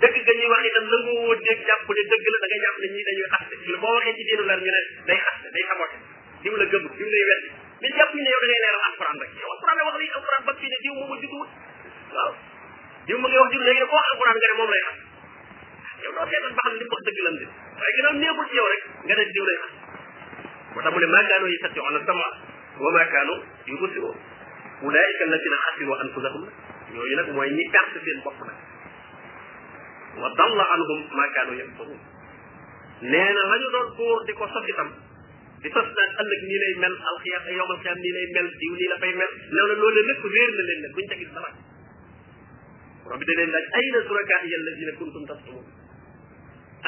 dëgg 0.00 0.16
ga 0.24 0.32
ngi 0.34 0.46
wax 0.52 0.62
itam 0.70 0.84
nangu 0.92 1.12
woo 1.26 1.34
dégg 1.46 1.60
jàpp 1.66 1.88
ne 1.88 2.02
dëgg 2.10 2.26
la 2.32 2.38
ne 2.46 2.86
ñii 2.94 3.04
dañuy 3.08 3.28
xaste 3.34 3.54
ñu 3.66 3.76
boo 3.82 3.94
waxee 3.96 4.14
ci 4.16 4.22
diinu 4.28 4.44
leer 4.48 4.60
ñu 4.62 4.70
ne 4.72 4.80
day 5.06 5.18
xaste 5.26 5.46
day 5.52 5.64
sabote 5.68 5.96
diw 6.42 6.54
la 6.56 6.64
gëmul 6.70 6.92
diw 6.96 7.08
lay 7.12 7.24
weddi 7.30 7.48
mais 7.82 7.92
jàpp 7.98 8.12
ne 8.14 8.28
yow 8.34 8.40
da 8.42 8.46
ngay 8.46 8.60
leeral 8.62 8.84
alquran 8.88 9.16
rek 9.26 9.30
yow 9.42 9.50
alquran 9.56 9.74
la 9.76 9.82
wax 9.90 9.94
lii 10.00 10.10
alquran 10.18 10.40
ba 10.48 10.52
fii 10.60 10.70
ne 10.70 10.76
diw 10.86 10.94
mooma 11.00 11.14
juguwut 11.22 11.50
waaw 12.14 12.32
diw 13.10 13.16
ma 13.20 13.26
ngi 13.28 13.38
wax 13.42 13.48
jur 13.54 13.62
léegi 13.66 13.80
ne 13.82 13.86
ko 13.90 13.94
wax 13.98 14.06
alquran 14.14 14.34
nga 14.40 14.48
ne 14.52 14.56
moom 14.60 14.70
lay 14.74 14.82
xas 14.86 14.96
yow 16.04 16.12
doo 16.16 16.24
seetal 16.30 16.52
ba 16.56 16.62
xam 16.62 16.72
ne 16.72 16.76
li 16.80 16.84
mu 16.88 16.92
wax 16.94 17.02
dëgg 17.08 17.20
lam 17.26 17.36
de 17.42 17.46
waaye 17.80 17.92
gannaaw 17.98 18.14
néewul 18.22 18.46
ci 18.50 18.56
yow 18.60 18.68
rek 18.74 18.82
nga 19.06 19.14
ne 19.20 19.24
diw 19.34 19.44
lay 19.50 19.58
xas 19.60 19.72
moo 20.72 20.80
tax 20.84 20.92
mu 20.94 20.98
ne 21.04 21.08
maagaanoo 21.14 21.52
yi 21.52 21.58
satti 21.64 21.80
ala 21.88 22.00
sama 22.06 22.28
وما 22.80 23.04
كانوا 23.04 23.38
يبصرون 23.68 24.16
أولئك 24.82 25.22
الذين 25.22 25.54
خسروا 25.66 26.02
أنفسهم 26.02 26.48
يوي 26.94 27.14
نك 27.16 27.28
موي 27.28 27.50
ني 27.56 27.64
تاخ 27.72 27.92
سين 28.04 28.20
بوب 28.24 28.40
نك 28.48 28.58
وضل 30.16 30.60
عنهم 30.60 31.16
ما 31.18 31.26
كانوا 31.36 31.54
يكفرون 31.54 32.00
نينا 33.02 33.40
لا 33.48 33.56
ني 33.62 33.68
دون 33.74 33.88
كور 33.96 34.22
ديكو 34.26 34.46
سوف 34.54 34.66
تام 34.80 34.90
di 35.64 35.70
tos 35.74 35.88
naan 35.96 36.12
ëllëg 36.22 36.42
nii 36.48 36.58
lay 36.62 36.72
mel 36.82 36.94
alxiyam 37.10 37.44
yowmal 37.58 37.78
xiyam 37.84 37.98
nii 38.04 38.10
lay 38.16 38.24
mel 38.36 38.48
diw 38.60 38.72
nii 38.80 38.88
la 38.90 38.96
fay 39.02 39.12
mel 39.20 39.30
loolu 39.56 39.74
loolu 39.82 40.00
lépp 40.08 40.22
réer 40.34 40.50
na 40.58 40.62
leen 40.68 40.78
nag 40.84 40.92
buñ 40.96 41.06
tegit 41.12 41.30
dara 41.36 41.50
borom 43.04 43.18
bi 43.20 43.24
da 43.28 43.32
leen 43.38 43.50
laaj 43.54 43.66
ay 43.78 43.86
na 43.94 43.98
surakaa 44.08 44.40
yi 44.44 44.50
yàlla 44.52 44.70
dina 44.78 44.92
kuntum 45.00 45.22
tastumun 45.30 45.64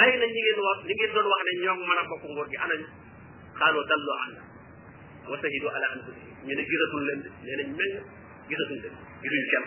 ay 0.05 0.11
na 0.21 0.25
ñi 0.33 0.41
ngeen 0.45 0.59
wax 0.67 0.79
ñi 0.89 0.95
ngeen 0.99 1.11
doon 1.17 1.27
wax 1.33 1.41
ne 1.49 1.53
ñoo 1.65 1.77
mën 1.91 2.01
a 2.01 2.03
bokk 2.13 2.23
nguur 2.33 2.47
gi 2.53 2.59
anañ 2.65 2.83
xaaloo 3.59 3.85
dalloo 3.91 4.19
ànd 4.25 4.37
wa 5.31 5.37
shahidu 5.41 5.67
ala 5.69 5.87
anfusihim 5.93 6.35
ñu 6.47 6.53
ne 6.59 6.63
gisatul 6.71 7.03
leen 7.09 7.21
nee 7.47 7.57
nañ 7.61 7.69
mel 7.79 7.93
gisatul 8.51 8.79
leen 8.83 8.95
gisuñ 9.21 9.45
kenn 9.53 9.65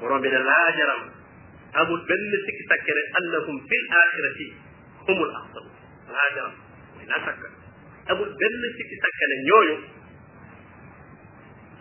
borom 0.00 0.20
bi 0.24 0.28
ne 0.32 0.38
laa 0.48 0.68
jaram 0.78 1.02
amul 1.80 2.02
benn 2.08 2.24
sikki 2.46 2.62
sàkke 2.72 2.92
ne 2.98 3.02
annahum 3.18 3.56
fil 3.68 3.84
axirati 4.00 4.46
humul 5.06 5.30
axsan 5.40 5.64
laa 6.16 6.28
jaram 6.36 6.54
mooy 6.96 7.04
laa 7.12 7.20
sàkk 7.28 7.42
amul 8.12 8.32
benn 8.40 8.62
sikki 8.78 8.96
sàkke 9.04 9.24
ne 9.32 9.36
ñooñu 9.48 9.76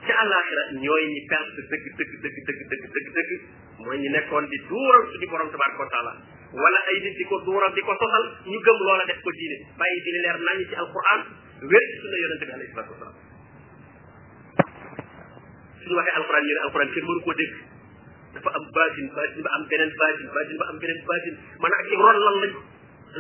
ci 0.04 0.12
alaxira 0.22 0.64
ñooy 0.84 1.04
ñi 1.14 1.22
perte 1.32 1.62
dëgg 1.72 1.86
dëgg 1.98 2.12
dëgg 2.24 2.38
dëgg 2.44 2.62
dëgg 2.72 2.86
dëgg 2.96 3.10
dëgg 3.18 3.30
mooy 3.84 3.98
ñi 4.04 4.10
nekkoon 4.12 4.46
di 4.52 4.58
duural 4.68 5.04
suñu 5.14 5.28
borom 5.32 5.50
tabaraka 5.54 5.84
wa 5.84 5.90
taala 5.96 6.14
wala 6.54 6.80
ay 6.92 6.98
nit 7.04 7.16
di 7.18 7.24
ko 7.24 7.40
duural 7.48 7.72
di 7.74 7.82
ko 7.88 7.94
soxal 7.98 8.26
ñu 8.52 8.60
gëm 8.68 8.80
loola 8.88 9.04
def 9.08 9.20
ko 9.24 9.32
diine 9.32 9.58
bàyyi 9.80 9.98
di 10.04 10.10
leer 10.12 10.38
nañ 10.48 10.60
ci 10.70 10.76
alquran 10.84 11.22
wér 11.72 11.84
sunna 12.02 12.16
ya 12.18 12.24
yonente 12.24 12.44
bi 12.48 12.54
alayhi 12.58 12.72
salatu 12.76 12.92
wasalam 12.94 13.16
suñu 15.84 15.96
waxee 16.00 16.16
alquran 16.20 16.44
yéen 16.48 16.60
alquran 16.68 16.90
kenn 16.94 17.06
mënu 17.08 17.22
koo 17.28 17.36
dégg 17.40 17.54
dafa 18.36 18.50
am 18.60 18.66
batin 18.78 19.06
batin 19.18 19.42
ba 19.44 19.50
am 19.58 19.64
beneen 19.72 19.92
batin 20.02 20.28
batin 20.36 20.56
ba 20.62 20.66
am 20.72 20.78
beneen 20.84 21.00
batin 21.08 21.36
maanaam 21.62 21.80
ak 21.80 21.88
ci 21.90 21.96
lan 21.96 22.18
lañ 22.26 22.38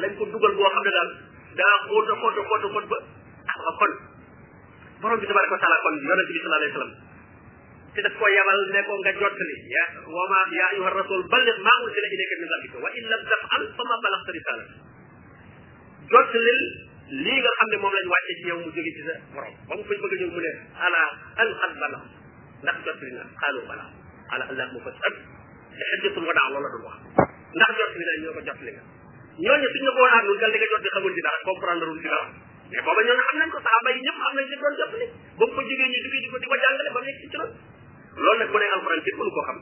lañ 0.04 0.12
ko 0.20 0.24
dugal 0.36 0.54
boo 0.60 0.70
xam 0.76 0.84
ne 0.88 0.92
daal 0.96 1.10
daa 1.60 1.76
xóota 1.88 2.14
xóota 2.24 2.42
xóota 2.50 2.68
xóot 2.74 2.86
ba 2.94 2.98
ah 3.52 3.74
kon 3.82 3.94
borom 5.04 5.18
bi 5.22 5.28
tabaraka 5.30 5.58
taala 5.64 5.78
kon 5.86 5.96
yonente 6.10 6.32
bi 6.36 6.40
sallallahu 6.40 6.62
alayhi 6.62 6.74
wasallam 6.76 6.94
te 7.94 8.00
daf 8.08 8.14
ko 8.20 8.26
yabal 8.36 8.60
ne 8.76 8.80
ko 8.88 8.92
nga 9.04 9.12
jottali 9.22 9.56
ya 9.76 9.84
wa 10.18 10.24
ma 10.34 10.40
ya 10.60 10.66
ayuha 10.74 10.90
rasul 11.00 11.22
balligh 11.32 11.58
ma 11.68 11.74
ursila 11.86 12.08
ilayka 12.18 12.36
min 12.44 12.48
rabbika 12.56 12.78
wa 12.84 12.90
in 12.98 13.04
lam 13.14 13.22
taf'al 13.32 13.64
fa 13.80 13.84
ma 13.92 13.96
balaghta 14.06 14.30
risalata 14.38 14.76
jottalil 16.16 16.64
lii 17.14 17.36
nga 17.44 17.52
xam 17.58 17.70
ne 17.70 17.78
moom 17.78 17.94
lañ 17.94 18.06
wàcce 18.14 18.34
ci 18.42 18.46
yow 18.50 18.58
mu 18.58 18.70
jóge 18.74 18.90
ci 18.98 19.02
sa 19.06 19.14
borom 19.34 19.54
ba 19.70 19.74
mu 19.78 19.84
fay 19.86 19.98
bëgg 20.02 20.14
ñëw 20.18 20.30
mu 20.34 20.40
ne 20.42 20.52
ala 20.86 21.02
al 21.42 21.50
qad 21.62 21.74
bala 21.78 21.98
ndax 22.66 22.78
jottali 22.88 23.12
na 23.14 23.24
xaalu 23.38 23.62
bala 23.70 23.86
ala 24.34 24.44
allah 24.52 24.66
mu 24.74 24.80
fasal 24.82 25.14
te 25.78 25.84
xajjatul 25.94 26.26
wadaa 26.26 26.50
loola 26.50 26.70
doon 26.74 26.86
wax 26.90 26.98
ndax 27.54 27.72
jottali 27.78 28.04
na 28.10 28.14
ñoo 28.24 28.34
ko 28.36 28.42
jottali 28.50 28.72
nga 28.74 28.84
ñooñu 29.46 29.68
suñ 29.74 29.84
la 29.86 29.92
ko 29.96 30.02
waxaat 30.04 30.24
nun 30.26 30.38
dal 30.42 30.52
di 30.54 30.58
nga 30.58 30.72
jotti 30.74 30.90
xamul 30.96 31.14
ci 31.16 31.22
dara 31.26 31.38
comprendre 31.50 31.88
ci 32.02 32.10
dara 32.14 32.28
mais 32.74 32.82
booba 32.82 33.02
ñooñu 33.06 33.24
xam 33.30 33.38
nañ 33.44 33.50
ko 33.54 33.58
saxaaba 33.62 33.90
yi 33.94 34.00
ñëpp 34.06 34.20
xam 34.26 34.32
nañ 34.34 34.46
ci 34.50 34.56
doon 34.62 34.74
jottali 34.82 35.06
ba 35.38 35.44
mu 35.48 35.54
fa 35.56 35.62
jógee 35.70 35.88
ñu 35.94 36.00
jógee 36.06 36.22
di 36.24 36.28
ko 36.34 36.38
di 36.42 36.48
ko 36.50 36.56
jàngale 36.62 36.90
ba 36.94 37.00
mu 37.02 37.06
nekk 37.08 37.20
ci 37.22 37.28
ci 37.32 37.36
loolu 37.42 37.54
loolu 38.26 38.40
nag 38.42 38.50
bu 38.54 38.58
ne 38.58 38.66
alquran 38.76 39.00
ci 39.06 39.10
mënu 39.18 39.32
ko 39.38 39.42
xam 39.48 39.58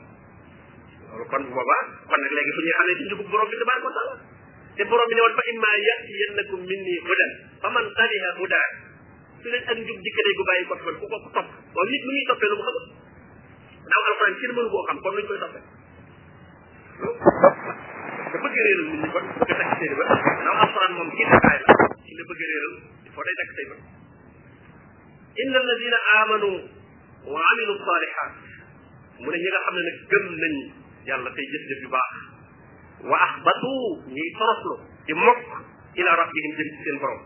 loolu 1.08 1.24
kon 1.30 1.42
booba 1.52 1.76
kon 2.08 2.18
nag 2.24 2.32
léegi 2.32 2.52
fu 2.56 2.60
ñuy 2.64 2.76
xam 2.80 2.86
ne 2.88 2.92
ci 2.98 3.02
njubub 3.12 3.28
borom 3.30 3.48
bi 3.52 3.56
tabaraka 3.60 3.88
wa 3.88 3.94
taala 4.00 4.14
te 4.76 4.84
borom 4.88 5.06
bi 5.10 5.14
ne 5.16 5.20
woon 5.24 5.34
fa 5.38 5.44
imma 5.52 5.70
yatiyannakum 5.86 6.60
minni 6.68 6.94
hudan 7.06 7.32
fa 7.62 7.68
man 7.74 7.84
tabiha 7.98 8.30
huda 8.40 8.60
su 9.42 9.48
leen 9.52 9.68
ak 9.72 9.76
njub 9.80 9.98
dikkalee 10.06 10.34
gu 10.38 10.44
bàyyi 10.48 10.64
ko 10.70 10.74
man 10.84 10.96
ku 11.00 11.06
ko 11.12 11.18
topp 11.36 11.48
moom 11.76 11.88
nit 11.92 12.02
lu 12.08 12.12
muy 12.16 12.24
toppee 12.30 12.48
lu 12.52 12.56
mu 12.58 12.64
xamul 12.68 12.84
daaw 13.92 14.02
alquran 14.12 14.34
kenn 14.40 14.52
mënu 14.56 14.68
koo 14.74 14.84
xam 14.88 14.98
kon 15.04 15.14
luñ 15.18 15.24
koy 15.30 15.38
toppee 15.44 15.62
da 18.32 18.38
bëgg 18.42 18.56
réeral 18.66 18.86
nit 18.92 18.98
ñi 19.02 19.08
kon 19.14 19.24
bëgg 19.28 19.56
takk 19.60 19.72
seeni 19.78 19.94
ba 20.00 20.04
daaw 20.44 20.56
alquran 20.64 20.92
moom 20.96 21.10
kenn 21.16 21.32
kaay 21.44 21.58
la 21.64 21.70
ci 22.04 22.12
la 22.18 22.22
bëgg 22.32 22.40
réeral 22.52 22.74
foo 23.14 23.24
day 23.28 23.34
takk 23.42 23.50
say 23.58 23.64
ba 23.72 23.76
inna 25.44 25.58
alladina 25.62 25.98
amanu 26.20 26.50
wa 27.32 27.40
amilu 27.52 27.74
salihat 27.88 28.32
mu 29.20 29.28
ne 29.30 29.36
ñi 29.38 29.50
nga 29.52 29.60
xam 29.68 29.76
ne 29.76 29.82
nag 29.90 29.96
gëm 30.10 30.26
nañ 30.44 30.54
yàlla 31.10 31.30
tey 31.36 31.46
jëf 31.52 31.62
jëf 31.74 31.80
yu 31.86 31.90
baax 31.92 32.12
wa 33.02 33.16
ahbatu 33.18 34.02
ni 34.10 34.24
toroslu 34.38 34.74
di 35.06 35.14
mok 35.18 35.38
ila 35.98 36.10
rabbihim 36.22 36.50
jëm 36.56 36.68
ci 36.70 36.78
seen 36.86 36.96
borom 37.02 37.20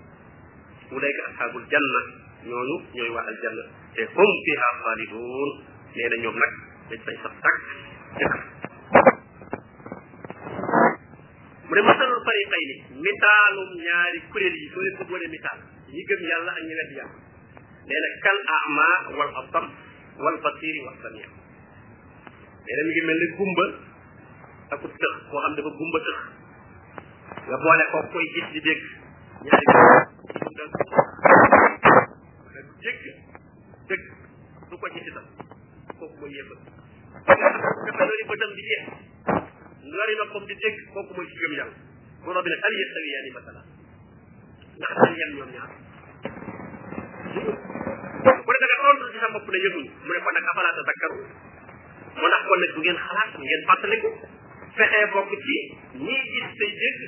ka 0.90 1.22
ashabul 1.32 1.64
janna 1.68 2.00
ñooñu 2.48 2.76
ñooy 2.96 3.10
al 3.12 3.36
janna 3.44 3.64
te 3.94 4.02
hum 4.16 4.30
fiha 4.44 4.68
khalidun 4.82 5.50
nee 5.94 6.08
la 6.08 6.16
ñoom 6.24 6.36
nak 6.40 6.52
dañ 6.88 7.00
fay 7.06 7.16
sax 7.24 7.34
tak 7.44 7.56
jëkkër 8.16 8.42
mu 11.68 11.72
ne 11.76 11.80
masalul 11.84 12.20
fariqayni 12.26 12.74
mitalum 13.02 13.70
ñaari 13.82 14.18
kuréel 14.32 14.56
yi 14.56 14.66
soo 14.72 14.80
leen 14.80 14.94
ko 14.96 15.02
boole 15.04 15.26
mital 15.28 15.58
ñi 15.92 16.00
gëm 16.08 16.20
yalla 16.30 16.50
ak 16.56 16.62
ñi 16.66 16.72
wet 16.78 16.90
yalla 16.96 17.14
nee 17.86 18.00
na 18.04 18.08
kal 18.24 18.38
a'ma 18.56 18.86
wal 19.18 19.32
asam 19.44 19.64
wal 20.24 20.36
basiri 20.40 20.80
wa 20.88 20.92
samia 21.04 21.28
nee 22.64 22.74
na 22.76 22.80
mi 22.88 22.92
ngi 22.96 23.02
mel 23.06 23.20
gumba 23.36 23.66
ak 24.68 24.80
tëx 24.82 25.14
koo 25.30 25.38
xam 25.42 25.52
dafa 25.54 25.70
gumba 25.78 25.98
tëx 26.06 26.18
nga 27.48 27.56
boole 27.62 27.84
ko 27.92 27.98
koy 28.12 28.26
gis 28.34 28.46
di 28.54 28.60
ñaari 29.46 29.64
dundal 30.26 30.70
du 34.70 34.74
ko 34.82 34.86
gis 34.94 35.06
itam 35.10 35.26
kooku 35.98 36.16
mooy 36.18 36.30
yéefal 36.34 36.58
dafa 37.86 38.02
lori 38.10 38.24
bëtam 38.30 38.50
di 38.58 38.62
gis 38.70 38.82
lori 39.98 40.14
noppam 40.18 40.44
di 40.50 40.54
dégg 40.62 40.76
kooku 40.94 41.12
mooy 41.14 41.26
ci 41.30 41.36
gëm 41.42 41.54
yàlla 41.60 41.76
borom 42.26 42.42
bi 42.42 42.50
nag 42.50 42.62
al 42.66 42.74
yastawi 42.80 43.08
yaani 43.14 43.30
masala 43.38 43.60
ndax 44.78 44.92
dañ 45.02 45.14
yem 45.20 45.30
ñoom 45.38 45.50
ñaar 45.54 45.70
bu 48.44 48.50
dee 48.50 48.70
da 48.70 48.74
nga 48.74 48.82
tontu 48.82 49.12
ci 49.14 49.18
sa 49.22 49.28
ne 49.30 49.58
yëguñu 49.64 49.90
mu 50.02 50.10
ne 50.10 50.20
kon 50.26 50.32
nag 50.34 50.46
afalaa 50.50 50.74
tadakkaru 50.78 51.18
mu 52.18 52.26
ndax 52.26 52.42
kon 52.50 52.56
nag 52.60 52.70
bu 52.74 52.80
ngeen 52.82 53.00
xalaat 53.06 53.30
ngeen 53.38 53.62
fexee 54.76 55.06
bokk 55.12 55.30
ci 55.44 55.56
ñiy 56.04 56.22
gis 56.32 56.56
tey 56.60 56.72
dégg 56.80 57.00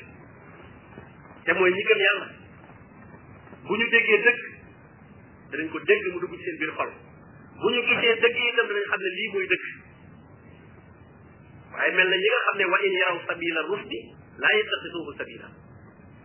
te 1.46 1.52
mooy 1.54 1.72
ñi 1.72 1.82
gëm 1.88 2.00
yàlla 2.04 2.26
bu 3.66 3.76
ñu 3.76 3.87
déggee 3.92 4.20
dëgg 4.25 4.40
danañ 5.50 5.68
ko 5.72 5.78
dégg 5.80 6.04
mu 6.12 6.18
dugg 6.20 6.34
ci 6.37 6.44
seen 6.44 6.56
biir 6.58 6.72
xol 6.78 6.90
bu 7.60 7.66
ñu 7.75 7.80
gisee 7.90 8.16
dëgg 8.25 8.38
itam 8.48 8.66
danañ 8.72 8.87
xam 8.90 9.00
ne 9.04 9.10
lii 9.16 9.28
mooy 9.32 9.46
dëgg 9.52 9.64
waaye 11.72 11.92
mel 11.92 12.08
na 12.08 12.16
ñi 12.16 12.28
nga 12.32 12.40
xam 12.48 12.56
ne 12.58 12.64
wa 12.72 12.78
in 12.88 12.96
yaraw 13.00 13.18
sabila 13.28 13.60
rusdi 13.68 13.98
laa 14.40 14.54
yattaqisuhu 14.58 15.10
sabila 15.18 15.46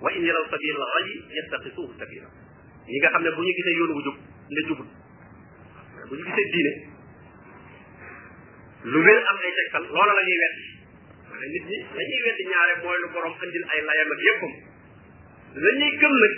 wa 0.01 0.09
in 0.15 0.23
yaraw 0.23 0.45
sabila 0.49 0.83
alxayi 0.83 1.13
yattaqisuhu 1.37 1.91
sabila 1.99 2.27
ñi 2.87 2.97
nga 2.99 3.09
xam 3.13 3.23
ne 3.23 3.29
bu 3.35 3.41
ñu 3.43 3.51
gisee 3.57 3.75
yoon 3.79 3.91
wu 3.95 4.01
jub 4.07 4.17
ne 4.55 4.61
jubul 4.67 4.87
bu 6.07 6.13
ñu 6.15 6.23
gisee 6.23 6.49
diine 6.53 6.73
lu 8.83 8.99
wér 9.03 9.23
am 9.27 9.37
ay 9.43 9.51
tegtal 9.59 9.83
loola 9.91 10.13
la 10.15 10.23
ñuy 10.23 10.39
wetti 10.45 10.82
wala 11.33 11.45
nit 11.49 11.65
ñi 11.69 11.77
dañuy 11.97 12.19
weddi 12.25 12.43
ñaare 12.51 12.73
mooy 12.83 12.97
lu 13.01 13.07
borom 13.13 13.33
andil 13.41 13.63
ay 13.73 13.79
layam 13.87 14.09
ak 14.15 14.21
yëppam 14.27 14.53
la 15.63 15.69
ñuy 15.79 15.91
gëm 16.01 16.13
nag 16.23 16.33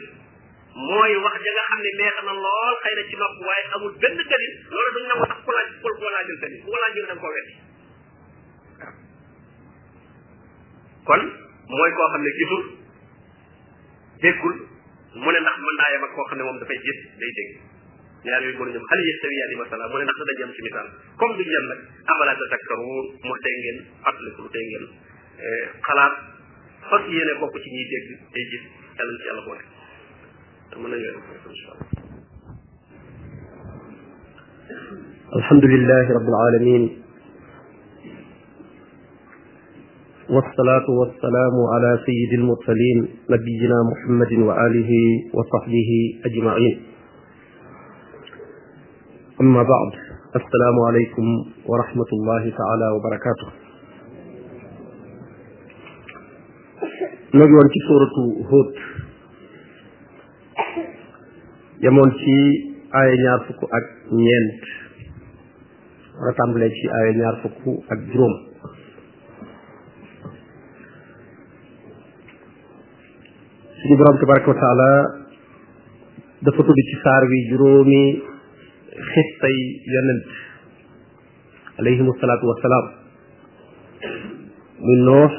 mooy 0.90 1.12
wax 1.26 1.36
ja 1.44 1.52
xam 1.70 1.80
ne 1.84 1.92
neex 2.00 2.18
na 2.24 2.34
lool 2.46 2.76
xëy 2.84 2.96
na 2.96 3.04
ci 3.10 3.16
nopp 3.20 3.36
waaye 3.48 3.64
amul 3.76 3.94
benn 4.04 4.20
dalil 4.32 4.54
loolu 4.74 4.90
duñ 4.96 5.06
nangu 5.12 5.26
sax 5.28 5.40
ku 5.46 5.52
laaj 5.56 5.68
ku 5.84 5.88
ko 6.00 6.08
laajul 6.14 6.38
dalil 6.44 6.60
ku 6.64 6.68
ko 6.74 6.78
laajul 6.82 7.06
da 7.10 7.16
kon 11.08 11.24
mooy 11.76 11.92
koo 11.98 12.10
xam 12.16 12.22
ne 12.26 12.32
gisul 12.40 12.64
déggul 14.22 14.56
mu 15.22 15.30
ne 15.32 15.40
ndax 15.44 15.58
mën 15.60 15.76
naa 15.80 15.92
yem 15.92 16.04
koo 16.16 16.26
xam 16.30 16.38
ne 16.38 16.44
moom 16.48 16.58
dafay 16.60 16.80
gis 16.88 17.00
day 17.20 17.32
dégg 17.40 17.54
ñaar 18.28 18.42
yooyu 18.44 18.58
mënu 18.60 18.72
ñoom 18.74 18.86
xale 18.90 19.04
yëstawi 19.08 19.36
yaa 19.40 19.50
di 19.52 19.56
masala 19.62 19.86
mu 19.92 19.98
ne 20.00 20.04
ndax 20.08 20.18
dana 20.20 20.34
jëm 20.40 20.52
ci 20.56 20.62
misaal 20.68 20.88
comme 21.20 21.34
du 21.38 21.44
jëm 21.52 21.66
nag 21.72 21.80
amala 22.14 22.34
tazakkaruun 22.34 23.06
moo 23.26 23.38
tey 23.46 23.56
ngeen 23.62 23.78
fàttaliku 24.06 24.40
lu 24.46 24.50
tey 24.56 24.64
ngeen 24.68 24.86
xalaat 25.88 26.16
fas 26.90 27.04
yéene 27.14 27.34
bokk 27.42 27.56
ci 27.62 27.68
ñuy 27.74 27.86
dégg 27.92 28.08
ay 28.38 28.44
gis 28.52 28.64
yàlla 28.98 29.14
ci 29.20 29.26
yàlla 29.30 29.44
boole 29.48 29.64
mën 30.82 30.90
na 30.94 30.98
ngeen 30.98 31.18
incha 31.22 31.72
allah 31.76 32.14
الحمد 35.36 35.66
لله 35.66 36.06
رب 36.18 36.28
العالمين 36.34 36.84
والصلاة 40.30 40.88
والسلام 41.00 41.54
على 41.74 41.92
سيد 42.06 42.32
المرسلين 42.40 42.98
نبينا 43.30 43.78
محمد 43.92 44.32
وآله 44.40 44.92
وصحبه 45.34 45.90
أجمعين 46.26 46.76
أما 49.42 49.64
بعد 49.70 49.94
السلام 50.38 50.78
عليكم 50.88 51.26
ورحمة 51.66 52.06
الله 52.14 52.54
تعالى 52.58 52.90
وبركاته 52.96 53.50
نجوان 57.42 57.68
في 57.74 57.80
سورة 57.88 58.46
هود 58.52 58.76
يمون 61.82 62.10
في 62.12 62.38
آية 62.96 63.16
نعرفكو 63.26 63.66
أك 63.66 63.84
نينت 64.14 64.64
رتام 66.30 66.54
بلايشي 66.54 66.88
آية 67.02 67.12
نعرفكو 67.18 67.76
أك 67.92 67.98
جروم 67.98 68.34
سيدي 73.82 73.96
برام 73.96 74.18
تبارك 74.22 74.48
وتعالى 74.48 75.06
دفتو 76.42 76.64
بكسار 76.80 77.24
في 77.28 77.38
جرومي 77.52 78.22
xistay 79.04 79.58
yonent 79.94 80.24
alayhim 81.84 82.08
salaatu 82.20 82.46
wasalaam 82.52 82.86
muy 84.88 84.98
noox 85.08 85.34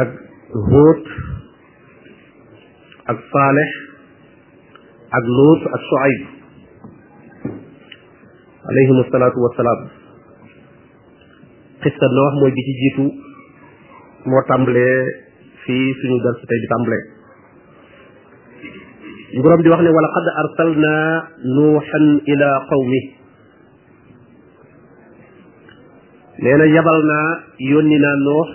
ak 0.00 0.10
hóot 0.70 1.04
ak 3.14 3.18
saalex 3.32 3.70
ak 5.18 5.24
luut 5.36 5.62
ak 5.76 5.82
suayb 5.90 6.20
alayhim 8.70 8.96
salaatu 9.12 9.38
wasalaam 9.46 9.80
xista 11.84 12.06
noox 12.16 12.32
mooy 12.40 12.52
bi 12.56 12.62
ci 12.68 12.74
jiitu 12.82 13.04
moo 14.30 14.42
tàmbalee 14.48 14.96
fii 15.64 15.88
suñu 16.00 16.16
dal 16.24 16.34
si 16.40 16.44
tey 16.48 16.60
bi 16.64 16.72
tàmbalee 16.74 17.15
li 19.36 19.42
borom 19.44 19.60
di 19.62 19.68
wax 19.68 19.80
ne 19.84 19.90
wala 19.96 20.08
qad 20.16 20.26
arsalna 20.42 20.94
nuuxan 21.54 22.04
ila 22.32 22.50
qawmi 22.70 23.00
nee 26.42 26.56
na 26.60 26.64
yabal 26.74 26.98
naa 27.10 27.28
yónni 27.72 27.98
naa 28.04 28.16
nuux 28.26 28.48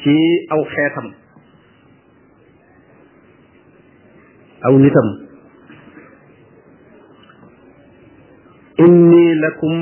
ci 0.00 0.16
aw 0.54 0.60
xeetam 0.74 1.06
aw 4.66 4.74
nitam 4.82 5.08
inni 8.84 9.24
lakum 9.44 9.74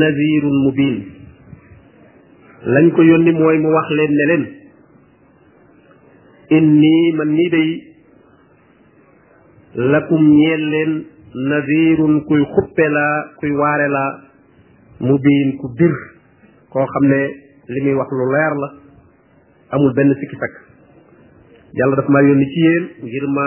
nazirun 0.00 0.56
mubin 0.64 0.94
lañ 2.74 2.86
ko 2.96 3.00
yónni 3.04 3.30
mooy 3.36 3.56
mu 3.60 3.68
wax 3.76 3.86
leen 3.98 4.12
ne 4.18 4.24
leen 4.30 4.44
inni 6.50 7.12
man 7.16 7.32
ni 7.34 7.48
day 7.48 7.94
lakum 9.76 10.20
ñeel 10.36 10.62
leen 10.70 11.04
nazirun 11.34 12.20
kuy 12.28 12.44
xuppe 12.52 12.84
laa 12.88 13.32
kuy 13.40 13.50
waare 13.56 13.88
laa 13.88 14.20
mubiin 15.00 15.56
ku 15.58 15.68
bir 15.78 15.92
koo 16.72 16.84
xam 16.92 17.04
ne 17.08 17.18
li 17.72 17.80
muy 17.84 17.94
wax 17.94 18.08
lu 18.12 18.24
leer 18.32 18.52
la 18.62 18.68
amul 19.72 19.92
benn 19.96 20.14
sikki 20.20 20.36
sakk 20.36 20.54
yàlla 21.78 21.96
daf 21.96 22.08
maa 22.08 22.22
yónni 22.22 22.46
ci 22.52 22.60
yéen 22.60 22.84
ngir 23.04 23.26
ma 23.28 23.46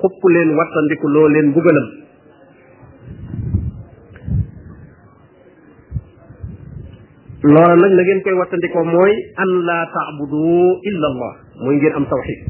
xupp 0.00 0.20
leen 0.30 0.50
wattandiku 0.58 1.08
loo 1.08 1.28
leen 1.28 1.46
mbugalam 1.48 1.88
loola 7.44 7.76
nag 7.76 7.92
na 7.92 8.02
ngeen 8.02 8.20
koy 8.24 8.32
wattandikoo 8.40 8.84
mooy 8.88 9.12
an 9.42 9.50
laa 9.68 9.84
taabudu 9.94 10.80
illa 10.88 11.06
allah 11.12 11.32
mooy 11.64 11.76
ngeen 11.76 11.92
am 11.98 12.06
tawxid 12.12 12.40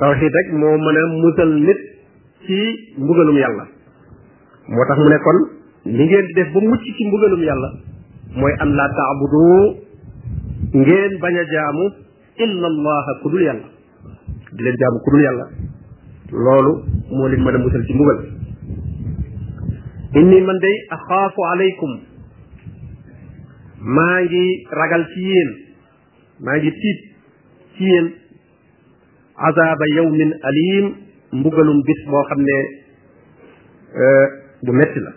tawxid 0.00 0.32
rek 0.38 0.48
moo 0.60 0.76
mën 0.84 0.96
musal 1.22 1.52
nit 1.68 1.80
ci 2.44 2.58
mbugalum 3.00 3.36
yàlla 3.40 3.64
moo 4.68 4.84
tax 4.88 4.98
mu 5.02 5.08
def 5.96 6.48
ba 6.52 6.58
mucc 6.60 6.84
yàlla 7.48 7.68
mooy 8.40 8.52
an 8.62 8.70
laa 8.78 8.90
taabudu 8.98 9.40
ngeen 10.76 11.12
bañ 11.22 11.34
a 11.38 11.44
jaamu 11.54 11.84
illa 12.44 12.66
allah 12.72 13.04
ku 13.22 13.30
dul 13.30 13.42
yàlla 15.26 15.44
loolu 16.44 16.72
moo 17.16 17.28
leen 17.30 17.42
mën 17.44 17.56
musal 17.64 17.82
ci 17.86 17.94
mbugal 17.94 18.18
inni 20.20 20.38
man 20.46 20.58
day 20.64 20.76
axaafu 20.94 21.40
alaykum 21.54 21.94
maa 23.82 24.20
ngi 24.22 24.46
ragal 24.70 25.02
ci 25.12 25.20
yéen 25.24 25.48
maa 26.44 26.56
ngi 26.56 26.68
tiit 26.70 26.98
ci 27.76 27.84
yéen 27.84 28.06
azaba 29.48 29.84
yawmin 29.96 30.32
alim 30.48 30.86
mbugalum 31.32 31.78
bis 31.86 32.00
boo 32.08 32.22
xam 32.28 32.40
ne 32.44 32.58
euh, 34.00 34.26
bu 34.64 34.72
metti 34.72 35.00
la 35.00 35.12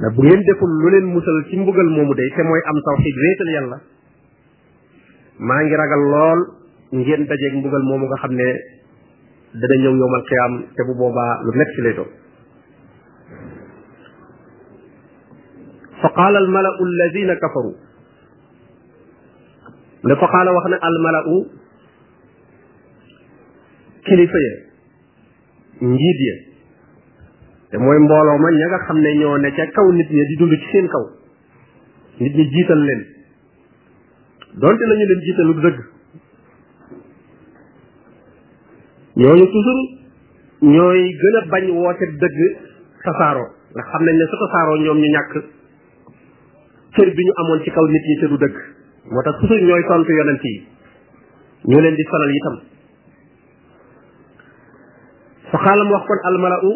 ndax 0.00 0.12
bu 0.16 0.20
ngeen 0.24 0.42
deful 0.48 0.70
lu 0.82 0.88
leen 0.90 1.04
musal 1.12 1.38
ci 1.50 1.56
mbugal 1.56 1.86
moomu 1.94 2.14
day 2.16 2.28
te 2.36 2.42
mooy 2.42 2.60
am 2.68 2.78
tawxiid 2.86 3.16
wéetal 3.22 3.50
yàlla 3.54 3.78
maa 5.44 5.60
ngi 5.62 5.76
ragal 5.76 6.00
lool 6.12 6.38
ngeen 6.96 7.26
dajeeg 7.28 7.54
mbugal 7.60 7.82
moomu 7.84 8.06
nga 8.08 8.16
xam 8.22 8.32
ne 8.40 8.46
dana 9.60 9.74
ñëw 9.82 9.94
yowmal 10.00 10.24
am 10.44 10.54
te 10.76 10.80
bu 10.86 10.92
boobaa 10.96 11.32
lu 11.44 11.52
metti 11.56 11.80
lay 11.82 11.94
doon 11.94 12.27
fa 16.02 16.08
qaala 16.16 16.38
al 16.38 16.48
malau 16.48 16.74
alladina 16.86 17.34
wax 20.04 20.66
na 20.72 20.78
al 20.90 20.96
malau 21.06 21.38
kilifa 24.08 24.38
ya 24.48 24.54
njiit 25.90 26.20
ya 26.28 26.34
te 27.70 27.76
mooy 27.78 27.98
mbooloo 28.04 28.38
ma 28.38 28.48
ña 28.58 28.66
nga 28.70 28.78
xam 28.86 28.98
ne 29.02 29.12
ñoo 29.20 29.38
ne 29.38 29.50
ca 29.50 29.66
kaw 29.74 29.88
nit 29.92 30.08
ñi 30.10 30.22
di 30.22 30.36
ci 30.58 30.68
seen 30.72 30.86
kaw 30.88 31.04
nit 32.20 32.34
ñi 32.36 32.44
jiital 32.52 32.78
leen 32.78 33.02
donte 34.54 34.84
lañu 34.86 35.04
leen 35.08 35.20
jiitalu 35.26 35.52
dëgg 35.54 35.78
ñooñu 39.20 39.46
toujours 39.52 39.86
ñooy 40.62 41.00
gën 41.20 41.36
a 41.36 41.40
bañ 41.50 41.64
woote 41.76 42.04
dëgg 42.20 42.38
tasaaroo 43.04 43.50
ndax 43.72 43.84
xam 43.92 44.02
nañ 44.04 44.14
ne 44.18 44.24
su 44.30 44.36
tasaaroo 44.44 44.76
ñoom 44.84 44.98
ñu 45.00 45.10
ñàkk 45.14 45.57
cër 46.96 47.10
bi 47.16 47.24
ñu 47.28 47.32
amoon 47.42 47.60
ci 47.64 47.70
kaw 47.70 47.84
nit 47.92 48.04
ñi 48.10 48.16
ca 48.20 48.26
du 48.32 48.36
dëgg 48.40 48.56
moo 49.12 49.22
tax 49.22 49.38
toujours 49.40 49.62
ñooy 49.62 49.82
tontu 49.88 50.12
yonent 50.12 50.40
yi 50.42 50.52
ñoo 51.68 51.80
leen 51.80 51.94
di 51.96 52.04
sonal 52.08 52.32
itam 52.38 52.56
fa 55.50 55.58
xaalam 55.64 55.90
wax 55.90 56.04
kon 56.06 56.20
almalau 56.24 56.74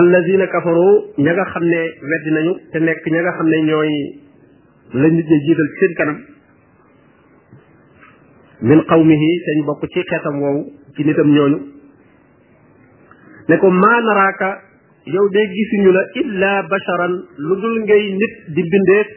alladina 0.00 0.46
kafaru 0.48 0.90
ña 1.18 1.32
nga 1.32 1.44
xam 1.52 1.64
ne 1.64 1.80
weddi 2.08 2.30
nañu 2.34 2.52
te 2.72 2.78
nekk 2.78 3.04
ña 3.12 3.20
nga 3.22 3.32
xam 3.38 3.48
ne 3.48 3.58
ñooy 3.68 3.90
la 4.92 5.08
nit 5.08 5.26
ñi 5.28 5.38
jiital 5.46 5.68
ci 5.78 5.94
kanam 5.94 6.18
min 8.62 8.82
qawmihi 8.84 9.32
te 9.46 9.50
ñu 9.58 9.64
bokk 9.64 9.82
ci 9.92 10.00
xeetam 10.10 10.36
woowu 10.42 10.60
ci 10.94 11.04
nitam 11.04 11.28
ñooñu 11.36 11.58
ne 13.48 13.56
ko 13.58 13.70
maa 13.70 14.00
naraaka 14.02 14.68
yow 15.06 15.24
de 15.28 15.42
gisuñu 15.52 15.90
la 15.92 16.02
illa 16.20 16.52
basharan 16.68 17.12
lu 17.36 17.54
dul 17.56 17.76
ngay 17.84 18.12
nit 18.12 18.34
di 18.54 18.62
bindeef 18.62 19.08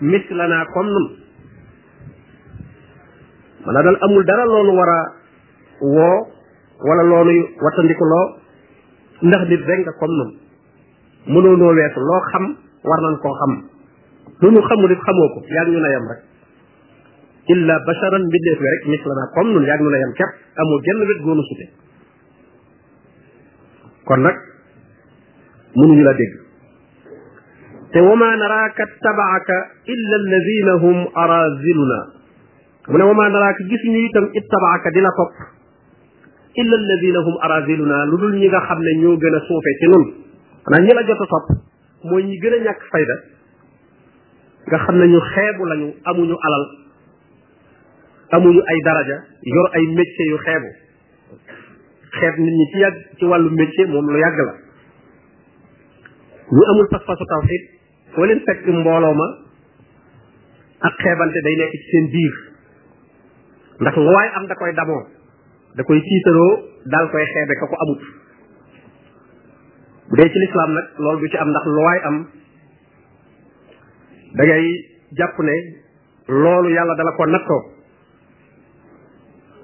mislana 0.00 0.64
comme 0.72 0.88
nun 0.94 1.06
maanaam 3.66 3.84
daal 3.84 3.98
amul 4.06 4.24
dara 4.24 4.44
loolu 4.44 4.72
war 4.72 4.88
a 4.88 4.98
woo 5.80 6.16
wala 6.88 7.02
loolu 7.02 7.32
loo 7.32 8.26
ndax 9.28 9.42
nit 9.48 9.60
rek 9.60 9.80
nga 9.84 9.92
comme 10.00 10.16
nun 10.18 10.28
mënoo 11.32 11.56
noo 11.56 11.72
weesu 11.76 12.00
loo 12.08 12.20
xam 12.32 12.44
war 12.88 13.00
nañ 13.04 13.16
koo 13.22 13.34
xam 13.40 13.52
lu 14.40 14.48
ñu 14.50 14.60
xamul 14.68 14.90
it 14.92 15.00
xamoo 15.06 15.28
ko 15.34 15.38
yaag 15.54 15.68
ñu 15.68 15.78
na 15.80 15.92
yam 15.94 16.04
rek 16.12 16.20
illa 17.52 17.74
basharan 17.86 18.22
mbindeef 18.28 18.58
bi 18.62 18.68
rek 18.72 18.82
mislana 18.90 19.24
comme 19.36 19.52
nun 19.52 19.64
yaag 19.68 19.80
ñu 19.84 19.90
na 19.90 19.98
yem 19.98 20.12
képp 20.18 20.32
amul 20.60 20.80
genn 20.84 21.04
wet 21.08 21.20
góonu 21.24 21.42
sute 21.48 21.66
kon 24.08 24.20
nag 24.22 24.36
mënuñu 25.76 26.04
la 26.04 26.14
dégg 26.14 26.34
te 27.92 27.98
wama 28.08 28.36
naraaka 28.36 28.84
tabaaka 29.04 29.56
illa 29.94 30.16
alladina 30.20 30.74
hum 30.82 31.04
araziluna 31.22 31.98
mu 32.88 32.98
ne 32.98 33.04
wama 33.04 33.28
naraaka 33.28 33.62
gisuñu 33.70 34.00
itam 34.08 34.26
ittabaaka 34.40 34.90
di 34.96 35.00
la 35.00 35.10
topp 35.20 35.34
illa 36.62 36.74
alladina 36.80 37.18
hum 37.26 37.36
araziluna 37.48 38.04
lu 38.06 38.16
dul 38.16 38.34
ñi 38.38 38.48
nga 38.48 38.60
xam 38.68 38.80
ne 38.80 38.90
ñoo 39.02 39.16
gën 39.18 39.34
a 39.34 39.40
suufe 39.46 39.70
ci 39.80 39.86
nun 39.92 40.04
xanaa 40.64 40.84
ñi 40.84 40.92
la 40.94 41.02
jot 41.06 41.20
a 41.22 41.26
topp 41.34 41.46
mooy 42.08 42.22
ñi 42.24 42.38
gën 42.42 42.54
a 42.54 42.56
ñàkk 42.64 42.82
fayda 42.90 43.16
nga 44.66 44.78
xam 44.84 44.96
ne 44.98 45.06
ñu 45.12 45.20
xeebu 45.34 45.64
lañu 45.66 45.88
amuñu 46.10 46.36
alal 46.46 46.64
amuñu 48.36 48.60
ay 48.72 48.78
daraja 48.84 49.18
yor 49.42 49.70
ay 49.76 49.84
métier 49.94 50.26
yu 50.32 50.38
xeebu 50.38 50.68
xeeb 52.18 52.34
nit 52.38 52.54
ñi 52.58 52.66
ci 52.72 52.78
yàgg 52.78 52.96
ci 53.18 53.24
wàllu 53.26 53.50
métier 53.50 53.86
moom 53.88 54.08
lu 54.10 54.18
yàgg 54.18 54.40
la 54.48 54.65
ñu 56.54 56.62
amul 56.72 56.86
pas-pasu 56.90 57.24
tawxiid 57.26 57.62
foo 58.14 58.24
leen 58.26 58.40
fekk 58.46 58.64
mbooloo 58.78 59.14
ma 59.20 59.26
ak 60.86 60.94
xeebante 61.02 61.40
day 61.46 61.56
nekk 61.60 61.74
seen 61.90 62.06
biir 62.12 62.34
ndax 63.80 63.96
lu 64.06 64.14
am 64.36 64.44
da 64.48 64.54
koy 64.58 64.72
damoo 64.78 65.02
da 65.76 65.82
koy 65.86 65.98
tiitaroo 66.06 66.54
daal 66.92 67.06
koy 67.10 67.24
xeebe 67.34 67.54
ka 67.60 67.66
ko 67.70 67.76
amut 67.84 68.02
bu 70.08 70.12
dee 70.18 70.28
ci 70.32 70.38
lislaam 70.44 70.72
nag 70.76 70.86
loolu 71.02 71.18
du 71.20 71.28
ci 71.30 71.36
am 71.38 71.48
ndax 71.50 71.64
lu 71.76 71.82
am 72.08 72.16
da 74.36 74.42
jàpp 75.18 75.36
ne 75.48 75.56
loolu 76.42 76.68
yàlla 76.76 76.94
dala 76.98 77.12
ko 77.16 77.22
nattoo 77.26 77.62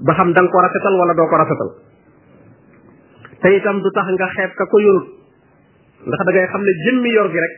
ba 0.07 0.13
xam 0.17 0.31
danga 0.35 0.51
ko 0.51 0.63
rafetal 0.65 0.99
wala 0.99 1.15
doo 1.19 1.31
ko 1.31 1.37
rafetal 1.43 1.71
te 3.43 3.49
tam 3.65 3.77
du 3.83 3.89
tax 3.95 4.07
nga 4.19 4.29
xeeb 4.35 4.53
ka 4.59 4.67
ko 4.73 4.79
yorut 4.87 5.22
ndax 6.07 6.21
da 6.27 6.31
ngay 6.35 6.47
xam 6.53 6.63
ne 6.67 6.73
jëmmi 6.85 7.11
yor 7.15 7.29
gi 7.33 7.39
rek 7.45 7.55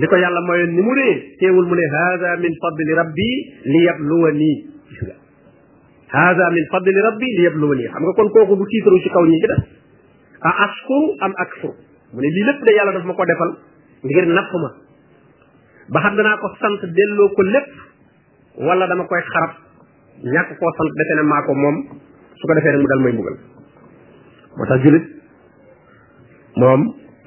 li 0.00 0.06
ko 0.06 0.16
yàlla 0.16 0.40
mo 0.46 0.54
ni 0.72 0.80
mu 0.82 0.94
ree 0.94 1.36
teewul 1.40 1.66
mu 1.66 1.74
ne 1.74 1.86
haada 1.94 2.36
min 2.40 2.54
fadli 2.62 2.92
rabbi 3.00 3.28
li 3.72 3.80
yabluwa 3.88 4.30
nii 4.40 4.54
gis 4.88 5.00
nga 5.06 5.14
haada 6.16 6.50
min 6.56 6.64
fadli 6.72 7.00
rabbi 7.08 7.28
li 7.36 7.42
yabluwa 7.48 7.74
nii 7.80 7.88
xam 7.92 8.02
nga 8.04 8.12
kon 8.18 8.28
kooku 8.36 8.54
bu 8.56 8.64
tiitaru 8.72 8.98
ci 9.02 9.08
kaw 9.10 9.24
ñi 9.26 9.36
ci 9.42 9.46
def 9.46 9.64
a 10.48 10.50
askuru 10.64 11.06
am 11.24 11.32
akfur 11.44 11.74
mu 12.12 12.20
ne 12.20 12.28
lii 12.34 12.44
lépp 12.48 12.60
de 12.66 12.70
yàlla 12.76 12.92
daf 12.92 13.04
ma 13.04 13.12
ko 13.14 13.24
defal 13.24 13.50
ngir 14.04 14.26
napp 14.28 14.52
ma 14.62 14.70
ba 15.92 15.98
xam 16.00 16.14
danaa 16.16 16.38
ko 16.40 16.48
sant 16.60 16.80
delloo 16.96 17.28
ko 17.36 17.42
lépp 17.42 17.68
wala 18.66 18.86
dama 18.86 19.04
koy 19.04 19.20
xarab 19.32 19.52
ñàkk 20.30 20.48
koo 20.58 20.70
sant 20.78 20.90
defe 20.98 21.14
ne 21.18 21.22
maa 21.22 21.42
moom 21.62 21.76
su 22.38 22.46
ko 22.46 22.54
defee 22.54 22.72
rek 22.72 22.80
mu 22.80 22.88
dal 22.90 23.00
may 23.04 23.12
mbugal 23.12 23.36
moo 24.56 24.66
tax 24.68 24.80
jullit 24.84 25.06
moom 26.60 26.80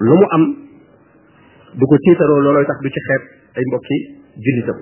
lu 0.08 0.16
mu 0.20 0.26
am 0.36 0.44
du 1.78 1.84
ko 1.88 1.96
tiitaroo 2.06 2.40
loolooy 2.44 2.66
tax 2.66 2.78
du 2.82 2.90
ci 2.90 3.00
xeeb 3.08 3.24
ay 3.58 3.64
mbokki 3.68 3.98
jullitam 4.46 4.78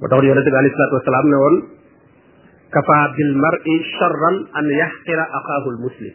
moo 0.00 0.08
tax 0.08 0.22
yonente 0.24 0.50
bi 0.52 0.56
alayhi 0.60 0.74
salaatu 0.76 0.96
wasalaam 1.00 1.26
ne 1.32 1.36
woon 1.42 1.56
kafaa 2.74 3.04
bil 3.16 3.32
mar'i 3.44 3.74
sharran 3.96 4.36
an 4.58 4.66
yaxqira 4.82 5.24
axaahu 5.38 5.68
al 5.74 5.80
muslim 5.84 6.14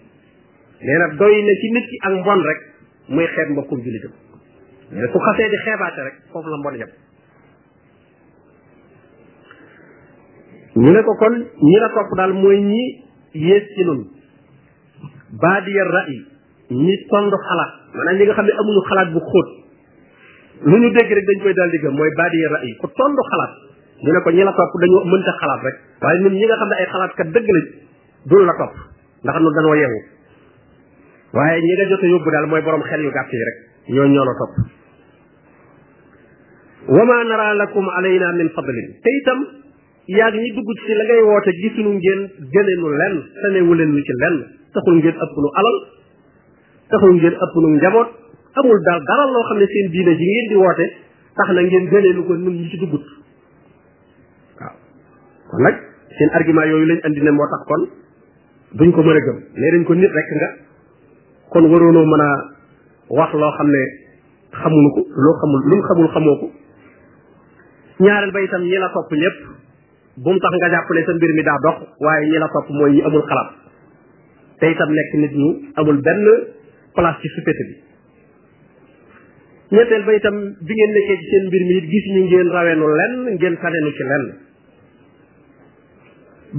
nee 0.85 0.97
na 0.99 1.07
doy 1.21 1.35
na 1.45 1.53
ci 1.61 1.67
nit 1.77 1.85
ki 1.91 1.97
ak 2.07 2.13
mbon 2.19 2.39
rek 2.49 2.59
muy 3.13 3.25
xeeb 3.33 3.49
mbokkum 3.53 3.79
jullitam 3.85 4.11
ne 4.91 5.07
su 5.13 5.17
xasee 5.25 5.49
di 5.53 5.57
xeebaate 5.65 6.01
rek 6.09 6.17
foofu 6.33 6.49
la 6.49 6.57
mbon 6.61 6.77
yam 6.81 6.91
ñu 10.77 10.91
ne 10.93 11.01
ko 11.03 11.13
kon 11.17 11.33
ñi 11.65 11.79
la 11.81 11.89
topp 11.97 12.11
daal 12.17 12.33
mooy 12.33 12.61
ñi 12.61 13.03
yées 13.33 13.65
ci 13.75 13.83
nun 13.83 14.03
baadiya 15.41 15.83
ra'i 15.89 16.17
ñi 16.77 16.93
tond 17.09 17.33
xalaat 17.45 17.71
maanaam 17.97 18.17
ñi 18.17 18.25
nga 18.25 18.33
xam 18.37 18.45
ne 18.45 18.51
amuñu 18.61 18.81
xalaat 18.89 19.09
bu 19.13 19.19
xóot 19.31 19.47
lu 20.69 20.77
ñu 20.77 20.89
dégg 20.93 21.11
rek 21.17 21.25
dañ 21.29 21.39
koy 21.41 21.53
daal 21.53 21.69
di 21.71 21.77
mooy 21.97 22.11
baadiya 22.17 22.49
ra'i 22.53 22.71
ku 22.81 22.87
tond 22.93 23.17
xalaat 23.31 23.53
ñu 24.05 24.09
ne 24.13 24.21
ko 24.21 24.29
ñi 24.29 24.43
la 24.45 24.53
topp 24.53 24.71
dañoo 24.81 25.05
mënta 25.05 25.31
xalaat 25.41 25.61
rek 25.65 25.77
waaye 26.01 26.19
ñun 26.21 26.33
nga 26.45 26.55
xam 26.61 26.69
ne 26.69 26.75
ay 26.77 26.87
xalaatkat 26.93 27.27
dëgg 27.33 27.49
lañ 28.29 28.45
la 28.45 28.55
topp 28.61 28.73
ndax 29.25 29.35
nun 29.41 29.53
dañoo 29.57 29.75
yeewu 29.81 29.99
waaye 31.33 31.59
ñi 31.61 31.73
nga 31.73 31.89
jote 31.89 32.05
yóbbu 32.07 32.29
daal 32.31 32.47
mooy 32.47 32.61
boroom 32.61 32.83
xel 32.85 33.01
yu 33.01 33.09
gàtt 33.11 33.31
yi 33.33 33.43
rek 33.49 33.57
ñoo 33.95 34.07
ñoo 34.13 34.25
la 34.29 34.35
topp 34.39 34.53
wama 36.95 37.23
nara 37.23 37.53
lakum 37.55 37.85
alayna 37.97 38.31
min 38.37 38.49
fadlin 38.53 38.87
te 39.01 39.11
itam 39.21 39.65
yaa 40.07 40.31
ñi 40.31 40.51
dugg 40.55 40.69
ci 40.85 40.93
la 40.95 41.03
ngay 41.03 41.21
woote 41.27 41.51
gisuñu 41.61 41.91
ngeen 41.99 42.21
gëneenu 42.51 42.87
lenn 42.99 43.15
tanewuleen 43.43 43.91
ñu 43.91 44.01
ci 44.07 44.13
lenn 44.21 44.35
taxul 44.71 44.95
ngeen 45.03 45.15
ëpp 45.23 45.35
nu 45.43 45.49
alal 45.59 45.77
taxul 46.91 47.13
ngeen 47.17 47.35
ëpp 47.43 47.53
nu 47.63 47.67
njaboot 47.75 48.09
amul 48.55 48.79
daal 48.87 49.01
dara 49.03 49.23
loo 49.27 49.43
xam 49.49 49.57
ne 49.59 49.65
seen 49.67 49.87
diine 49.91 50.13
ji 50.15 50.23
ngeen 50.31 50.47
di 50.49 50.55
woote 50.63 50.85
tax 51.35 51.47
na 51.51 51.61
ngeen 51.61 51.85
gëneenu 51.91 52.23
ko 52.25 52.33
nu 52.35 52.49
ñi 52.55 52.69
ci 52.71 52.77
duggut 52.77 53.03
waaw 54.59 54.75
kon 55.51 55.61
nag 55.67 55.75
seen 56.15 56.29
argument 56.39 56.67
yooyu 56.71 56.85
lañ 56.87 56.99
andi 57.03 57.21
ne 57.21 57.31
moo 57.31 57.47
tax 57.51 57.61
kon 57.69 57.83
duñ 58.79 58.91
ko 58.95 59.01
mën 59.03 59.17
a 59.19 59.21
gëm 59.27 59.37
nee 59.59 59.71
dañ 59.75 59.83
ko 59.83 59.93
nit 59.93 60.11
rek 60.17 60.29
nga 60.39 60.49
kon 61.51 61.65
waroonoo 61.71 62.05
mën 62.11 62.21
a 62.23 62.29
wax 63.09 63.33
loo 63.33 63.51
xam 63.59 63.67
ne 63.75 63.81
xamuñu 64.55 64.89
ko 64.95 64.99
loo 65.23 65.35
xamul 65.43 65.61
luñ 65.69 65.81
xamul 65.87 66.07
xamoo 66.15 66.37
ko 66.41 66.47
ñaareel 68.03 68.31
ba 68.31 68.39
itam 68.41 68.63
ñi 68.63 68.77
la 68.79 68.87
topp 68.89 69.11
ñëpp 69.11 69.56
bu 70.25 70.29
mu 70.33 70.39
tax 70.43 70.53
nga 70.61 70.69
jàpp 70.73 70.89
ne 70.97 71.01
sa 71.07 71.13
mbir 71.17 71.31
mi 71.37 71.43
daa 71.47 71.57
dox 71.65 71.77
waaye 72.05 72.23
ñi 72.29 72.37
la 72.43 72.47
topp 72.55 72.67
mooy 72.77 72.91
ñi 72.95 73.01
amul 73.09 73.23
xalaat 73.29 73.49
te 74.61 74.65
itam 74.75 74.91
nekk 74.97 75.11
nit 75.23 75.33
ñu 75.41 75.49
amul 75.81 75.99
benn 76.07 76.23
place 76.95 77.21
ci 77.23 77.27
société 77.35 77.63
bi 77.69 77.75
ñetteel 79.77 80.03
ba 80.07 80.11
itam 80.19 80.37
bi 80.69 80.73
ngeen 80.77 80.91
nekkee 80.97 81.17
ci 81.21 81.25
seen 81.31 81.43
mbir 81.51 81.63
mi 81.69 81.75
it 81.81 81.85
gis 81.93 82.05
ñu 82.15 82.21
ngeen 82.29 82.49
raweenu 82.57 82.87
lenn 82.99 83.13
ngeen 83.37 83.55
kaneenu 83.63 83.91
ci 83.99 84.03
lenn 84.11 84.25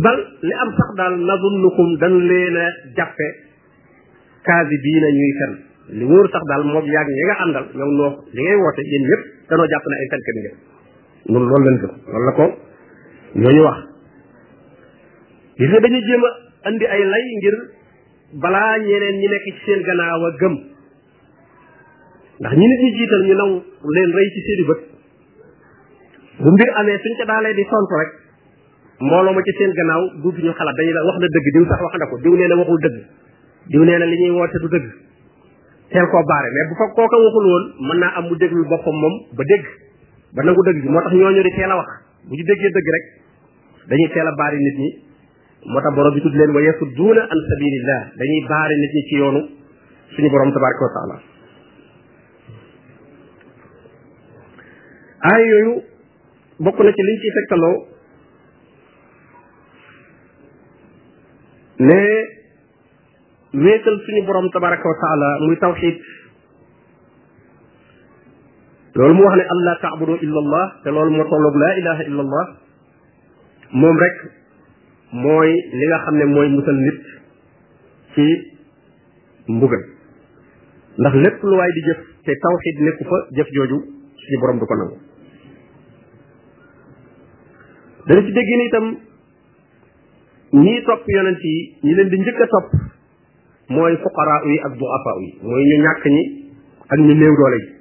bal 0.06 0.18
li 0.46 0.54
am 0.64 0.70
sax 0.78 0.88
daal 0.98 1.14
nazunnukum 1.30 1.88
dañu 2.00 2.20
leen 2.30 2.56
a 2.62 2.66
jàppe 2.96 3.26
kaasi 4.46 4.76
bii 4.86 5.00
na 5.04 5.08
ñuy 5.18 5.32
fen 5.40 5.52
li 5.98 6.04
wóor 6.10 6.26
sax 6.30 6.44
daal 6.50 6.62
moom 6.72 6.86
yaag 6.94 7.08
ñi 7.10 7.22
nga 7.26 7.36
àndal 7.44 7.66
yow 7.78 7.90
noo 7.98 8.10
li 8.34 8.40
ngay 8.42 8.56
woote 8.62 8.80
yéen 8.90 9.04
ñëpp 9.10 9.22
danoo 9.50 9.66
jàpp 9.72 9.84
ne 9.90 9.94
ay 10.02 10.08
fenkat 10.12 10.36
ngeen 10.40 10.56
loolu 11.32 11.46
loolu 11.50 11.64
lañ 11.68 11.76
gëm 11.82 11.92
loolu 12.14 12.26
la 12.30 12.34
ko 12.38 12.46
ñooñu 13.34 13.62
wax 13.64 13.78
gis 15.58 15.68
nga 15.68 15.80
dañu 15.80 16.00
jéem 16.00 16.22
a 16.24 16.30
andi 16.68 16.84
ay 16.86 17.02
lay 17.04 17.24
ngir 17.36 17.56
balaa 18.40 18.78
ñeneen 18.78 19.16
ñi 19.20 19.28
nekk 19.28 19.44
ci 19.44 19.52
seen 19.64 19.82
gannaaw 19.84 20.22
a 20.24 20.30
gëm 20.40 20.54
ndax 22.40 22.52
ñu 22.56 22.66
nit 22.68 22.80
ñi 22.82 22.90
jiital 22.96 23.22
ñu 23.26 23.34
naw 23.34 23.50
leen 23.94 24.10
rëy 24.16 24.28
ci 24.32 24.40
seeni 24.46 24.64
bët 24.68 24.80
bu 26.40 26.48
mbir 26.52 26.68
amee 26.80 26.98
suñ 27.02 27.14
ca 27.18 27.24
daalee 27.26 27.54
di 27.54 27.64
tontu 27.68 27.94
rek 28.00 28.10
mbooloo 29.02 29.34
ma 29.34 29.42
ci 29.42 29.52
seen 29.58 29.72
gannaaw 29.76 30.02
duutu 30.22 30.40
ñu 30.42 30.52
xalaat 30.52 30.76
dañuy 30.78 30.92
la 30.94 31.04
wax 31.04 31.16
na 31.20 31.26
dëgg 31.28 31.48
diw 31.52 31.64
sax 31.68 31.78
wax 31.84 31.92
ko 32.10 32.16
diw 32.22 32.34
nee 32.36 32.48
na 32.48 32.56
waxul 32.56 32.80
dëgg 32.80 32.96
diw 33.68 33.82
nee 33.84 33.98
na 33.98 34.04
li 34.06 34.16
ñuy 34.24 34.34
woote 34.40 34.56
du 34.62 34.68
dëgg 34.68 34.86
teel 35.92 36.06
koo 36.08 36.24
baare 36.24 36.48
mais 36.54 36.66
bu 36.68 36.74
fa 36.80 36.84
kooka 36.96 37.16
waxul 37.18 37.44
woon 37.52 37.64
mën 37.86 37.98
naa 38.00 38.14
am 38.16 38.24
mu 38.28 38.36
déglu 38.40 38.64
boppam 38.68 38.96
moom 38.96 39.14
ba 39.36 39.44
dégg 39.44 39.66
ba 40.32 40.42
nangu 40.44 40.62
dëgg 40.64 40.80
gi 40.82 40.88
moo 40.88 41.00
tax 41.02 41.12
ñooñu 41.14 41.42
di 41.42 41.50
teel 41.52 41.70
a 41.76 41.76
wax 41.76 42.07
bu 42.26 42.34
ñu 42.34 42.44
déggee 42.48 42.70
dëgg 42.76 42.88
rek 42.94 43.04
dañuy 43.90 44.08
teel 44.14 44.26
a 44.26 44.32
baari 44.40 44.58
nit 44.64 44.76
ñi 44.82 44.88
moo 45.72 45.80
tax 45.84 45.94
borom 45.94 46.14
bi 46.14 46.20
tudd 46.20 46.34
leen 46.38 46.54
wa 46.54 46.60
yasudduuna 46.64 47.22
an 47.32 47.40
sabilillah 47.50 48.00
dañuy 48.18 48.40
baari 48.48 48.74
nit 48.82 48.92
ñi 48.96 49.02
ci 49.08 49.14
yoonu 49.20 49.40
suñu 50.14 50.30
borom 50.30 50.52
tabaraka 50.52 50.86
wa 50.86 50.94
taala 50.96 51.16
aay 55.30 55.44
yooyu 55.50 55.72
bokk 56.64 56.78
na 56.84 56.92
ci 56.96 57.02
liñ 57.02 57.18
ciy 57.20 57.32
tegtaloo 57.36 57.76
ne 61.86 62.00
wéetal 63.64 63.96
suñu 64.06 64.22
borom 64.26 64.48
tabaraka 64.50 64.86
wa 64.92 64.98
taala 65.02 65.28
muy 65.46 65.56
tawxid 65.58 65.96
loolu 68.98 69.12
mu 69.14 69.22
wax 69.30 69.34
ne 69.38 69.44
an 69.52 69.58
laa 69.66 69.78
taabudu 69.84 70.14
illa 70.26 70.38
allah 70.44 70.62
te 70.84 70.88
loolu 70.90 71.10
moo 71.16 71.24
tolloog 71.32 71.54
laa 71.62 71.74
ilaha 71.80 72.02
illa 72.08 72.22
allah 72.26 72.44
moom 73.80 73.96
rek 74.04 74.16
mooy 75.24 75.50
li 75.78 75.84
nga 75.90 75.98
xam 76.04 76.14
ne 76.20 76.24
mooy 76.34 76.48
musal 76.56 76.76
nit 76.86 76.98
ci 78.14 78.26
mbugal 79.56 79.82
ndax 81.00 81.14
lépp 81.24 81.38
lu 81.50 81.54
waay 81.60 81.70
di 81.76 81.82
jëf 81.88 82.00
te 82.26 82.32
tawxid 82.46 82.76
nekku 82.86 83.04
fa 83.10 83.16
jëf 83.38 83.48
jooju 83.58 83.76
suñu 84.22 84.36
borom 84.42 84.58
du 84.58 84.66
ko 84.66 84.74
nangu 84.80 84.96
dana 88.08 88.20
ci 88.26 88.32
dégg 88.36 88.50
ni 88.58 88.66
itam 88.68 88.86
ñii 90.64 90.82
topp 90.86 91.02
yonent 91.14 91.42
yi 91.44 91.54
ñi 91.84 91.92
leen 91.94 92.08
di 92.12 92.16
njëkk 92.18 92.40
a 92.42 92.46
topp 92.54 92.68
mooy 93.74 93.94
fuqaraa 94.02 94.40
yi 94.50 94.58
ak 94.66 94.72
du'afaa 94.78 95.16
yi 95.22 95.28
mooy 95.46 95.62
ñu 95.70 95.76
ñàkk 95.84 96.04
ñi 96.14 96.22
ak 96.92 96.98
ñu 96.98 97.14
néew 97.14 97.34
doole 97.38 97.58
yi 97.64 97.77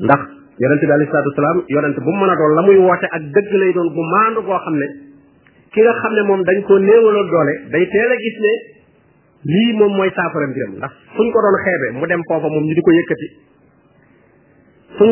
ndax 0.00 0.20
yonente 0.58 0.86
bi 0.86 0.92
alayhi 0.92 1.10
salaatu 1.10 1.30
wasalaam 1.32 1.62
yonente 1.68 2.00
bu 2.00 2.10
mu 2.10 2.24
mën 2.26 2.30
a 2.30 2.34
doon 2.36 2.54
la 2.58 2.62
muy 2.66 2.76
woote 2.78 3.06
ak 3.10 3.22
dëgg 3.34 3.52
lay 3.54 3.72
doon 3.72 3.88
bu 3.94 4.02
maandu 4.12 4.40
goo 4.42 4.58
xam 4.58 4.74
ne 4.78 4.86
ki 5.74 5.80
nga 5.82 5.94
xam 6.02 6.12
ne 6.14 6.22
moom 6.28 6.42
dañ 6.42 6.62
koo 6.66 6.78
néewaloon 6.78 7.30
doole 7.30 7.54
day 7.70 7.86
teel 7.88 8.10
a 8.12 8.16
gis 8.16 8.38
ne 8.40 8.52
lii 9.44 9.72
moom 9.78 9.92
mooy 9.96 10.10
saafara 10.14 10.46
mbiram 10.46 10.72
ndax 10.78 10.90
fuñ 11.14 11.30
ko 11.30 11.38
doon 11.40 11.56
xeebe 11.64 11.86
mu 12.00 12.06
dem 12.06 12.22
foofa 12.28 12.48
moom 12.50 12.64
ñu 12.64 12.74
di 12.74 12.80
ko 12.82 12.90
yëkkati 12.98 13.26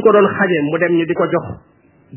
ko 0.02 0.10
doon 0.12 0.26
xañee 0.26 0.62
mu 0.62 0.78
dem 0.78 0.92
ñu 0.98 1.04
di 1.06 1.14
ko 1.14 1.24
jox 1.30 1.44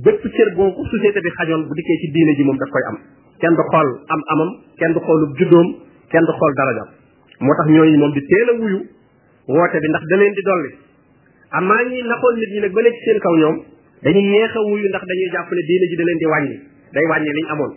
bépp 0.05 0.23
cër 0.37 0.49
boo 0.57 0.71
ko 0.73 0.85
société 0.89 1.19
bi 1.21 1.29
xajoon 1.29 1.61
bu 1.67 1.73
dikkee 1.73 1.97
ci 2.01 2.11
diine 2.13 2.33
ji 2.35 2.43
moom 2.43 2.57
daf 2.57 2.69
koy 2.69 2.81
am 2.89 2.97
kenn 3.39 3.53
du 3.55 3.61
xool 3.69 3.89
am 4.09 4.21
amam 4.33 4.49
kenn 4.77 4.93
du 4.93 4.99
xoolub 4.99 5.37
juddoom 5.39 5.67
kenn 6.09 6.25
du 6.25 6.33
xool 6.33 6.53
dara 6.55 6.73
darajam 6.73 6.93
moo 7.41 7.53
tax 7.61 7.67
ñooñu 7.69 7.97
moom 7.97 8.11
di 8.13 8.21
teel 8.25 8.49
a 8.49 8.53
wuyu 8.57 8.79
woote 9.53 9.77
bi 9.79 9.87
ndax 9.89 10.03
da 10.09 10.17
leen 10.17 10.33
di 10.33 10.41
dolli 10.41 10.71
amaa 11.59 11.79
ah, 11.79 11.85
ñi 11.89 11.97
naxoon 12.11 12.35
nit 12.39 12.49
ñi 12.53 12.59
nag 12.63 12.73
ba 12.75 12.81
ne 12.83 12.89
seen 13.03 13.19
kaw 13.19 13.33
ñoom 13.41 13.55
dañuy 14.03 14.25
neex 14.31 14.53
wuyu 14.55 14.87
ndax 14.91 15.03
dañuy 15.11 15.27
jàpp 15.33 15.49
ne 15.55 15.61
diine 15.67 15.85
ji 15.89 15.95
da 15.99 16.03
leen 16.07 16.19
di 16.19 16.27
wàññi 16.31 16.55
day 16.93 17.05
wàññi 17.09 17.33
liñ 17.37 17.47
amoon 17.53 17.73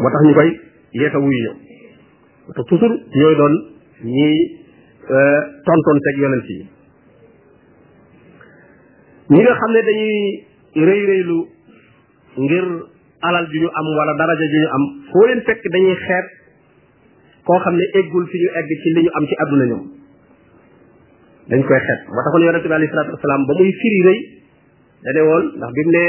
moo 0.00 0.10
tax 0.14 0.22
ñu 0.26 0.34
koy 0.34 0.50
neex 0.98 1.14
a 1.14 1.18
wuyu 1.22 1.38
ñoom 1.46 1.56
moo 2.58 2.92
ñooy 3.18 3.34
doon 3.40 3.54
ñi 4.14 4.28
euh, 5.14 5.40
tontoon 5.66 5.98
teg 6.04 6.16
yonent 6.22 6.46
yi 6.50 6.58
ñi 9.30 9.40
nga 9.42 9.52
xam 9.60 9.70
ne 9.74 9.80
dañuy 9.88 10.16
rëy 10.88 11.00
rëylu 11.10 11.38
ngir 12.44 12.64
alal 13.26 13.46
ju 13.52 13.58
ñu 13.62 13.68
am 13.78 13.86
wala 13.98 14.12
daraja 14.18 14.46
ju 14.52 14.58
ñu 14.60 14.68
am 14.76 14.82
foo 15.10 15.24
leen 15.28 15.40
fekk 15.46 15.62
dañuy 15.74 15.94
xeet 16.04 16.26
koo 17.46 17.58
xam 17.64 17.74
ne 17.78 17.84
eggul 17.98 18.24
fi 18.30 18.36
ñu 18.42 18.50
egg 18.58 18.68
ci 18.82 18.88
li 18.90 19.00
ñu 19.04 19.10
am 19.16 19.24
ci 19.28 19.34
àdduna 19.42 19.66
ñoom 19.66 20.01
dañ 21.50 21.62
koy 21.68 21.80
xet 21.86 21.98
moo 22.14 22.22
taxoon 22.26 22.44
yonente 22.46 22.68
bi 22.70 22.74
alayhi 22.74 22.92
salaatu 22.92 23.14
wasalaam 23.18 23.42
ba 23.48 23.52
muy 23.58 23.70
firi 23.80 24.00
rëy 24.06 24.18
dane 25.04 25.20
woon 25.28 25.44
ndax 25.58 25.70
bi 25.76 25.82
mu 25.86 25.92
ne 25.98 26.04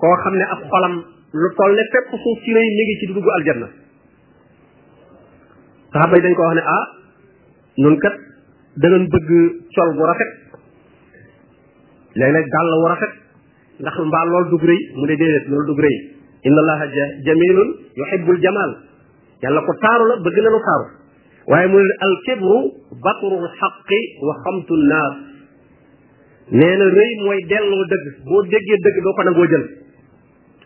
koo 0.00 0.14
xam 0.22 0.34
ne 0.40 0.44
ab 0.54 0.60
xolam 0.70 0.94
lu 1.40 1.48
toll 1.56 1.72
ne 1.76 1.82
fépp 1.92 2.08
suuf 2.22 2.38
ci 2.44 2.50
rëy 2.56 2.66
mi 2.78 2.82
ngi 2.84 2.96
ci 3.00 3.06
dugg 3.12 3.28
aljanna 3.36 3.68
saxaaba 5.92 6.16
yi 6.16 6.22
dañ 6.24 6.34
ko 6.36 6.42
wax 6.46 6.54
ne 6.56 6.62
ah 6.76 6.84
nun 7.82 7.96
kat 8.02 8.14
danañ 8.80 9.02
bëgg 9.12 9.28
col 9.76 9.90
bu 9.96 10.02
rafet 10.08 10.30
léeg-léeg 12.18 12.46
dàll 12.54 12.70
wu 12.80 12.86
rafet 12.92 13.12
ndax 13.80 13.96
mbaa 14.08 14.24
lool 14.26 14.46
dug 14.52 14.62
rëy 14.70 14.80
mu 14.98 15.04
ne 15.08 15.14
déedéet 15.20 15.44
loolu 15.50 15.66
dug 15.68 15.80
rëy 15.84 15.96
inna 16.46 16.60
allaha 16.62 16.84
jamilun 17.24 17.70
yuhibbul 17.98 18.38
jamal 18.44 18.70
yàlla 19.42 19.60
ko 19.66 19.72
taaru 19.82 20.04
la 20.08 20.14
bëgg 20.24 20.38
na 20.44 20.50
lu 20.54 20.60
taaru 20.68 20.88
waaye 21.50 21.66
mu 21.72 21.78
ne 21.86 21.94
al 22.06 22.14
kibru 22.26 22.58
batrul 23.04 23.46
xaqi 23.60 24.00
wa 24.26 24.34
xamtu 24.44 24.72
naas 24.90 25.14
nee 26.60 26.76
na 26.78 26.84
rëy 26.98 27.12
mooy 27.24 27.40
delloo 27.52 27.84
dëgg 27.90 28.06
boo 28.28 28.42
déggee 28.52 28.78
dëgg 28.86 28.98
doo 29.06 29.14
ko 29.18 29.22
nangoo 29.28 29.46
jël 29.52 29.64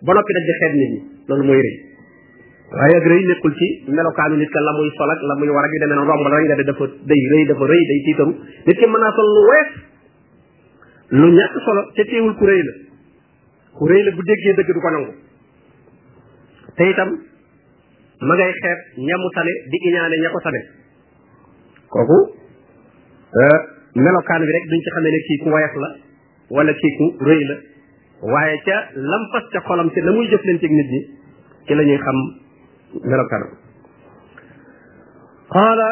ba 0.04 0.12
noppi 0.18 0.32
nag 0.36 0.42
di 0.44 0.50
nit 0.52 0.76
ñi 0.76 1.00
loolu 1.28 1.44
mooy 1.50 1.60
rëy 1.64 1.74
waaye 2.76 2.96
ak 3.00 3.06
rëy 3.12 3.22
nekkul 3.30 3.54
ci 3.60 3.68
melokaanu 3.88 4.36
nit 4.36 4.50
ka 4.52 4.60
la 4.60 4.72
muy 4.76 4.90
sol 4.98 5.08
la 5.08 5.34
muy 5.40 5.48
war 5.56 5.64
ak 5.64 5.72
yu 5.76 5.80
demee 5.84 5.96
noonu 5.98 6.10
romb 6.10 6.26
rek 6.34 6.44
nga 6.50 6.56
de 6.60 6.64
dafa 6.68 6.84
day 7.08 7.22
rëy 7.32 7.44
dafa 7.52 7.64
rëy 7.72 7.84
day 7.92 8.00
tiitaru 8.06 8.34
nit 8.68 8.76
ki 8.82 8.86
mën 8.92 9.00
naa 9.04 9.12
sol 9.16 9.28
lu 9.36 9.42
wees 9.48 9.70
lu 11.16 11.26
ñàkk 11.38 11.54
solo 11.64 11.80
te 11.96 12.02
teewul 12.04 12.36
ku 12.36 12.44
rëy 12.46 12.60
la 12.68 12.72
ku 13.78 13.88
rëy 13.88 14.02
la 14.04 14.10
bu 14.12 14.22
déggee 14.22 14.52
dëgg 14.60 14.68
du 14.76 14.80
ko 14.84 14.90
nangu 14.98 15.12
te 16.76 16.84
itam 16.92 17.10
ma 18.20 18.34
ngay 18.36 18.52
xeeb 18.62 18.78
ñamu 19.02 19.28
tane 19.34 19.52
di 19.70 19.78
iñaane 19.90 20.16
ña 20.22 20.30
ko 20.30 20.38
tane 20.40 20.60
kooku 21.90 22.18
euh, 23.40 23.58
melokaan 23.98 24.42
bi 24.46 24.50
rek 24.54 24.64
duñ 24.70 24.80
ci 24.84 24.90
xamee 24.94 25.10
ne 25.10 25.20
kii 25.26 25.38
ku 25.42 25.48
woyof 25.50 25.74
la 25.82 25.88
wala 26.50 26.72
kii 26.74 26.92
ku 26.98 27.04
rëy 27.24 27.42
la 27.50 27.56
waaye 28.32 28.56
ca 28.66 28.76
lampas 28.94 29.44
ca 29.52 29.58
xolam 29.66 29.90
ca 29.90 30.00
la 30.04 30.10
muy 30.12 30.26
jëflanteeg 30.30 30.70
nit 30.72 30.88
ñi 30.94 31.00
ci 31.66 31.74
lañuy 31.74 31.90
ñuy 31.90 31.98
xam 32.04 32.16
melokaan 33.10 33.42
qaala 35.50 35.88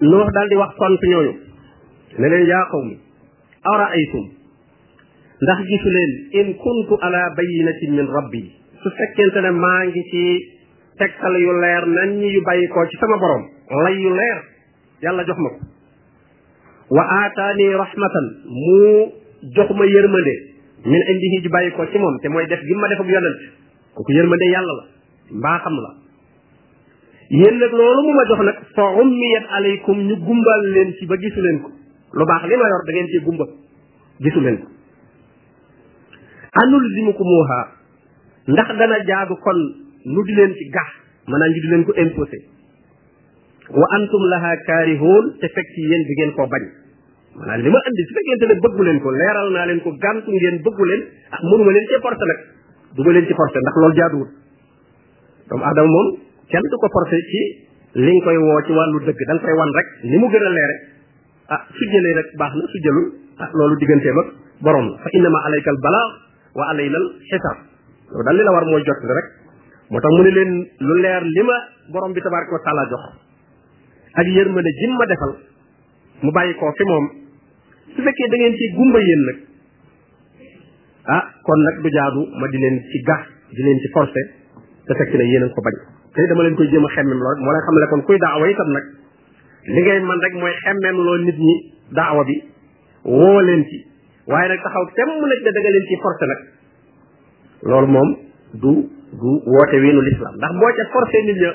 nuux 0.00 0.28
daal 0.32 0.48
di 0.48 0.56
wax 0.56 0.72
tontu 0.76 1.06
ñooñu 1.08 1.32
ne 2.18 2.26
leen 2.28 2.46
yaa 2.46 2.64
qawmi 2.72 2.96
araaytum 3.62 4.24
ndax 5.42 5.58
gisu 5.68 5.88
leen 5.96 6.10
in 6.40 6.48
kuntu 6.56 6.94
ala 7.04 7.30
bayinatin 7.36 7.90
min 7.92 8.06
rabbi 8.08 8.42
su 8.82 8.88
fekkente 8.90 9.40
ne 9.40 9.50
maa 9.50 9.84
ngi 9.84 10.02
ci 10.10 10.53
tegtal 10.98 11.34
yu 11.42 11.52
leer 11.62 11.86
nañ 11.94 12.20
yu 12.34 12.42
bàyyi 12.46 12.68
ko 12.68 12.86
ci 12.86 12.96
sama 12.98 13.16
borom 13.16 13.44
lay 13.84 13.94
yu 14.02 14.10
leer 14.10 14.38
yàlla 15.02 15.24
jox 15.24 15.38
ma 15.38 15.48
ko 15.50 15.58
wa 16.96 17.02
aataani 17.18 17.66
rahmatan 17.74 18.26
mu 18.46 19.10
jox 19.56 19.70
ma 19.70 19.84
yërmande 19.86 20.34
min 20.86 21.02
indihi 21.14 21.42
ji 21.42 21.48
bàyyi 21.48 21.70
ko 21.72 21.86
ci 21.92 21.98
moom 21.98 22.18
te 22.22 22.28
mooy 22.28 22.46
def 22.46 22.60
gi 22.62 22.74
ma 22.74 22.88
def 22.88 23.00
ak 23.00 23.06
yonent 23.06 23.38
kooku 23.94 24.12
yërmande 24.16 24.44
yàlla 24.52 24.72
la 24.78 24.84
mbaaxam 25.38 25.76
la 25.84 25.90
yéen 27.30 27.58
nag 27.58 27.72
loolu 27.72 28.02
mu 28.02 28.12
ma 28.14 28.24
jox 28.28 28.40
nag 28.44 28.58
fa 28.74 28.84
ummiyat 29.02 29.44
alaykum 29.50 29.98
ñu 29.98 30.14
gumbal 30.16 30.62
leen 30.74 30.94
ci 30.94 31.06
ba 31.06 31.16
gisu 31.16 31.40
leen 31.40 31.58
ko 31.62 31.70
lu 32.12 32.24
baax 32.26 32.42
li 32.48 32.56
ma 32.56 32.68
yor 32.68 32.82
da 32.86 32.92
ci 33.10 33.18
gumba 33.24 33.44
gisu 34.20 34.40
leen 34.40 34.56
ko 34.62 34.68
anulzimukumuha 36.62 37.58
ndax 38.46 38.68
dana 38.78 39.04
jaadu 39.04 39.34
kon 39.42 39.83
nu 40.12 40.20
di 40.28 40.32
leen 40.38 40.52
ci 40.60 40.64
gax 40.76 40.88
maanaam 41.32 41.50
ñu 41.54 41.60
di 41.64 41.68
leen 41.72 41.82
ko 41.88 41.92
imposé 42.04 42.38
wa 43.80 43.86
antum 43.98 44.22
laha 44.32 44.52
kaarihoon 44.68 45.30
te 45.40 45.48
fekk 45.48 45.70
yéen 45.84 46.02
bi 46.08 46.12
ngeen 46.18 46.32
koo 46.36 46.46
bañ 46.46 46.62
maanaam 47.40 47.62
li 47.64 47.68
ma 47.72 47.80
andi 47.88 48.02
su 48.08 48.12
fekkente 48.18 48.44
ne 48.52 48.54
bëggu 48.60 48.82
leen 48.88 48.98
ko 49.00 49.08
leeral 49.10 49.48
naa 49.52 49.66
leen 49.66 49.80
ko 49.80 49.90
gàntu 50.04 50.28
ngeen 50.30 50.56
bëggu 50.64 50.84
leen 50.90 51.02
ah 51.32 51.40
mënuma 51.48 51.70
leen 51.72 51.86
ci 51.88 51.96
forcé 52.04 52.24
nag 52.32 52.40
du 52.96 53.00
ma 53.02 53.10
leen 53.16 53.26
ci 53.26 53.32
forcé 53.34 53.58
ndax 53.64 53.74
loolu 53.80 53.96
jaaduwul 53.98 54.28
doomu 55.50 55.64
aadama 55.64 55.88
moom 55.94 56.08
kenn 56.52 56.64
du 56.70 56.76
ko 56.78 56.88
forcé 56.96 57.18
ci 57.32 57.42
li 58.04 58.12
nga 58.12 58.24
koy 58.24 58.36
woo 58.36 58.60
ci 58.66 58.72
wàllu 58.76 58.98
dëgg 59.08 59.20
da 59.28 59.32
nga 59.34 59.42
koy 59.48 59.54
wan 59.58 59.70
rek 59.74 59.88
ni 60.10 60.16
mu 60.20 60.26
gën 60.28 60.44
a 60.44 60.50
leere 60.56 60.76
ah 61.48 61.60
su 61.72 61.82
jëlee 61.94 62.14
rek 62.20 62.28
baax 62.38 62.52
na 62.60 62.64
su 62.68 62.76
jëlul 62.84 63.08
ah 63.40 63.48
loolu 63.56 63.74
digganteem 63.80 64.18
ak 64.20 64.28
borom 64.62 64.84
la 64.88 64.96
fa 65.00 65.08
innama 65.16 65.38
alaykal 65.48 65.80
balaa 65.82 66.06
wa 66.54 66.64
alaynal 66.70 67.02
loolu 68.12 68.22
daal 68.24 68.36
la 68.44 68.52
war 68.52 68.64
mooy 68.68 68.84
jot 68.84 69.00
rek 69.18 69.43
moo 69.90 70.00
tax 70.00 70.10
mu 70.16 70.22
ne 70.24 70.30
leen 70.38 70.52
lu 70.88 70.94
leer 71.04 71.22
li 71.34 71.42
ma 71.48 71.52
borom 71.92 72.12
bi 72.16 72.20
tabaraka 72.20 72.52
wa 72.56 72.60
taala 72.66 72.84
jox 72.92 73.02
ak 74.20 74.26
yërmande 74.36 74.70
jim 74.80 74.92
ma 74.96 75.04
defal 75.10 75.32
mu 76.22 76.30
bàyyi 76.32 76.54
koo 76.54 76.72
fi 76.78 76.84
moom 76.88 77.04
su 77.94 78.00
fekkee 78.02 78.28
da 78.32 78.36
ngeen 78.36 78.56
ci 78.60 78.70
gumba 78.76 78.98
yéen 79.00 79.22
nag 79.28 79.38
ah 81.16 81.24
kon 81.44 81.60
nag 81.66 81.80
du 81.84 81.88
jaadu 81.90 82.20
ma 82.40 82.46
di 82.48 82.58
leen 82.58 82.80
ci 82.92 82.98
gax 83.06 83.26
di 83.52 83.62
leen 83.62 83.78
ci 83.80 83.88
forcé 83.92 84.20
te 84.86 84.94
fekk 85.00 85.12
na 85.14 85.22
yéen 85.24 85.50
ko 85.52 85.60
bañ 85.60 85.74
tey 86.16 86.26
dama 86.28 86.42
leen 86.44 86.54
koy 86.56 86.68
jéem 86.68 86.84
a 86.84 86.88
xemmem 86.94 87.18
loo 87.18 87.28
rek 87.34 87.44
moo 87.44 87.50
lay 87.52 87.60
xam 87.66 87.74
ne 87.80 87.86
kon 87.92 88.02
kuy 88.08 88.16
daawa 88.18 88.48
itam 88.48 88.70
nag 88.72 88.84
li 89.68 89.80
ngay 89.82 90.00
man 90.00 90.18
rek 90.20 90.34
mooy 90.34 90.52
xemmem 90.64 90.96
loo 90.96 91.16
nit 91.18 91.36
ñi 91.38 91.54
daawa 91.94 92.24
bi 92.24 92.36
woo 93.04 93.40
leen 93.40 93.62
ci 93.68 93.84
waaye 94.26 94.48
nag 94.48 94.60
taxaw 94.64 94.84
temm 94.96 95.10
nag 95.20 95.40
ne 95.44 95.50
da 95.52 95.60
nga 95.60 95.70
leen 95.76 95.86
ci 95.88 95.94
forcé 96.02 96.24
nag 96.26 96.40
loolu 97.68 97.86
moom 97.86 98.10
du 98.54 98.90
du 99.22 99.30
woote 99.54 99.76
wiinu 99.84 100.00
l'islam 100.08 100.34
ndax 100.40 100.52
boo 100.62 100.70
ca 100.78 100.84
forcé 100.94 101.20
nit 101.28 101.38
ña 101.44 101.50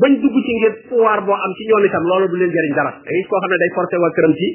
bañ 0.00 0.12
dugg 0.22 0.36
ci 0.46 0.52
ngir 0.58 0.72
pouvoir 0.88 1.20
boo 1.24 1.32
am 1.36 1.52
ci 1.58 1.62
ñoom 1.70 1.84
itam 1.88 2.04
loolu 2.10 2.28
du 2.28 2.36
leen 2.36 2.50
jëriñ 2.50 2.74
dara 2.74 2.90
da 2.90 3.00
ngay 3.08 3.22
koo 3.28 3.38
xam 3.40 3.50
ne 3.52 3.56
day 3.62 3.70
forcé 3.76 3.96
waa 4.02 4.10
këram 4.16 4.34
ci 4.38 4.48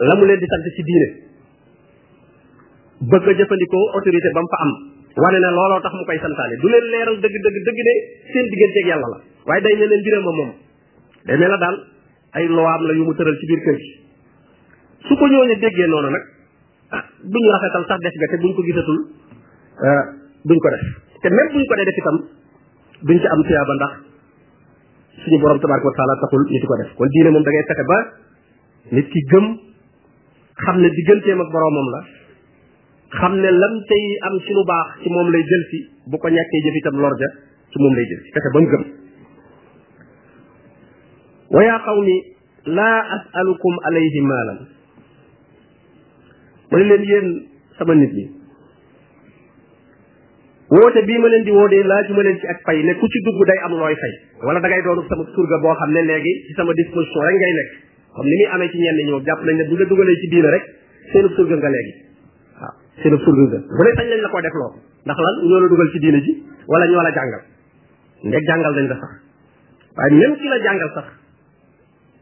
la 0.00 0.14
mu 0.16 0.24
leen 0.26 0.38
di 0.40 0.46
sant 0.46 0.64
ci 0.76 0.82
diine 0.82 1.08
bëgg 3.10 3.26
a 3.28 3.32
jëfandikoo 3.38 3.82
autorité 3.96 4.28
ba 4.34 4.40
mu 4.40 4.48
fa 4.52 4.58
am 4.64 4.70
wane 5.24 5.38
ne 5.40 5.48
looloo 5.56 5.80
tax 5.80 5.92
mu 5.94 6.04
koy 6.04 6.18
santaane 6.20 6.54
du 6.60 6.68
leen 6.68 6.84
leeral 6.92 7.16
dëgg 7.20 7.36
dëgg 7.48 7.56
dëgg 7.68 7.78
ne 7.88 7.94
seen 8.32 8.46
digganteeg 8.52 8.86
yàlla 8.90 9.08
la 9.14 9.18
waaye 9.48 9.60
day 9.64 9.74
ne 9.80 9.84
leen 9.86 10.00
mbiré 10.04 10.18
moom 10.20 10.40
day 11.24 11.36
mel 11.38 11.54
daal 11.64 11.76
ay 12.36 12.44
am 12.46 12.82
la 12.88 12.92
yu 12.94 13.02
mu 13.08 13.14
tëral 13.14 13.36
ci 13.40 13.46
biir 13.46 13.60
kër 13.64 13.76
gi 13.82 13.90
su 15.08 15.12
ko 15.16 15.24
ñooñu 15.26 15.56
déggee 15.60 15.86
noonu 15.88 16.08
nag 16.14 16.24
ah 16.92 17.04
duñu 17.24 17.48
rafetal 17.56 17.84
sax 17.88 17.98
def 18.04 18.14
ga 18.20 18.26
te 18.28 18.36
buñ 18.42 18.52
ko 18.54 18.62
gisatul 18.62 18.98
euh, 19.80 20.04
duñ 20.44 20.58
ko 20.60 20.68
def 20.76 20.86
te 21.22 21.28
même 21.28 21.48
buñ 21.52 21.64
ko 21.68 21.74
dee 21.76 21.84
def 21.86 21.98
itam 22.00 22.16
duñ 23.08 23.18
ci 23.20 23.26
am 23.34 23.40
tuyaaba 23.44 23.74
ndax 23.74 23.92
suñu 25.24 25.38
borom 25.42 25.58
tabaraka 25.60 25.86
wa 25.88 25.94
taala 25.98 26.14
taxul 26.22 26.42
ñu 26.48 26.58
ko 26.68 26.76
def 26.80 26.90
kon 26.96 27.06
diine 27.12 27.30
moom 27.34 27.44
da 27.44 27.50
fexe 27.56 27.84
ba 27.90 27.98
nit 28.96 29.06
ki 29.12 29.20
gëm 29.30 29.46
xam 30.64 30.76
ne 30.80 30.88
digganteem 30.96 31.40
ak 31.44 31.48
boromam 31.52 31.88
la 31.94 32.00
xam 33.20 33.32
ne 33.42 33.50
lam 33.52 33.74
tey 33.88 34.06
am 34.28 34.34
ci 34.46 34.52
lu 34.56 34.64
baax 34.64 34.88
ci 35.02 35.08
moom 35.12 35.28
lay 35.32 35.44
jël 35.44 35.62
si 35.70 35.78
bu 36.08 36.16
ko 36.18 36.26
ñàkkee 36.28 36.62
jëf 36.64 36.76
itam 36.80 36.96
lor 37.04 37.14
ja 37.20 37.28
ci 37.70 37.76
moom 37.82 37.94
lay 37.94 38.04
jël 38.10 38.20
fexe 38.34 38.48
ba 38.54 38.60
mu 38.60 38.68
gëm 38.72 38.82
wa 41.56 41.60
yaa 41.68 41.78
qawmi 41.84 42.16
laa 42.64 43.00
asalukum 43.16 43.74
alayhi 43.86 44.20
maalan 44.20 44.60
mu 46.70 46.76
leen 46.88 47.04
yéen 47.10 47.28
sama 47.78 47.94
nit 47.94 48.12
ñi 48.16 48.39
woote 50.70 51.00
bii 51.06 51.18
ma 51.22 51.28
leen 51.32 51.42
di 51.46 51.50
woo 51.54 51.66
dee 51.72 51.82
laajuma 51.92 52.22
leen 52.26 52.36
ci 52.42 52.46
ak 52.52 52.60
fay 52.66 52.78
ne 52.86 52.94
ku 53.00 53.06
ci 53.10 53.18
dugg 53.26 53.42
day 53.46 53.58
am 53.66 53.74
looy 53.74 53.92
fay 54.02 54.12
wala 54.46 54.60
da 54.62 54.68
ngay 54.70 54.80
doonu 54.86 55.02
sama 55.08 55.26
surga 55.34 55.58
boo 55.64 55.74
xam 55.80 55.90
ne 55.94 56.02
léegi 56.10 56.32
ci 56.46 56.52
sama 56.54 56.72
disposition 56.80 57.22
rek 57.26 57.34
ngay 57.40 57.52
nekk 57.58 57.70
comme 58.14 58.30
ni 58.30 58.34
muy 58.38 58.46
amee 58.54 58.68
ci 58.70 58.78
ñenn 58.78 59.02
ñoom 59.10 59.22
jàpp 59.26 59.42
nañ 59.44 59.54
ne 59.58 59.64
bu 59.66 59.74
nga 59.76 59.84
dugalee 59.90 60.16
ci 60.22 60.28
diina 60.30 60.50
rek 60.54 60.64
seen 61.12 61.26
surga 61.34 61.56
nga 61.58 61.70
léegi 61.74 61.92
waaw 62.54 62.74
seen 63.02 63.18
surga 63.26 63.42
nga 63.50 63.60
bu 63.66 63.82
ne 63.82 63.90
sañ 63.98 64.06
lañ 64.14 64.20
la 64.22 64.28
ko 64.30 64.38
def 64.46 64.54
loo 64.62 64.70
ndax 65.04 65.18
lan 65.18 65.34
ñoo 65.50 65.58
la 65.58 65.66
dugal 65.74 65.90
ci 65.90 65.98
diina 65.98 66.18
ji 66.22 66.32
wala 66.68 66.84
ñoo 66.86 67.02
la 67.02 67.12
jàngal 67.18 67.42
ndeg 68.30 68.42
jàngal 68.46 68.72
nañ 68.78 68.86
la 68.94 68.94
sax 68.94 69.12
waaye 69.98 70.16
même 70.22 70.36
ki 70.38 70.46
la 70.48 70.58
jàngal 70.62 70.90
sax 70.94 71.06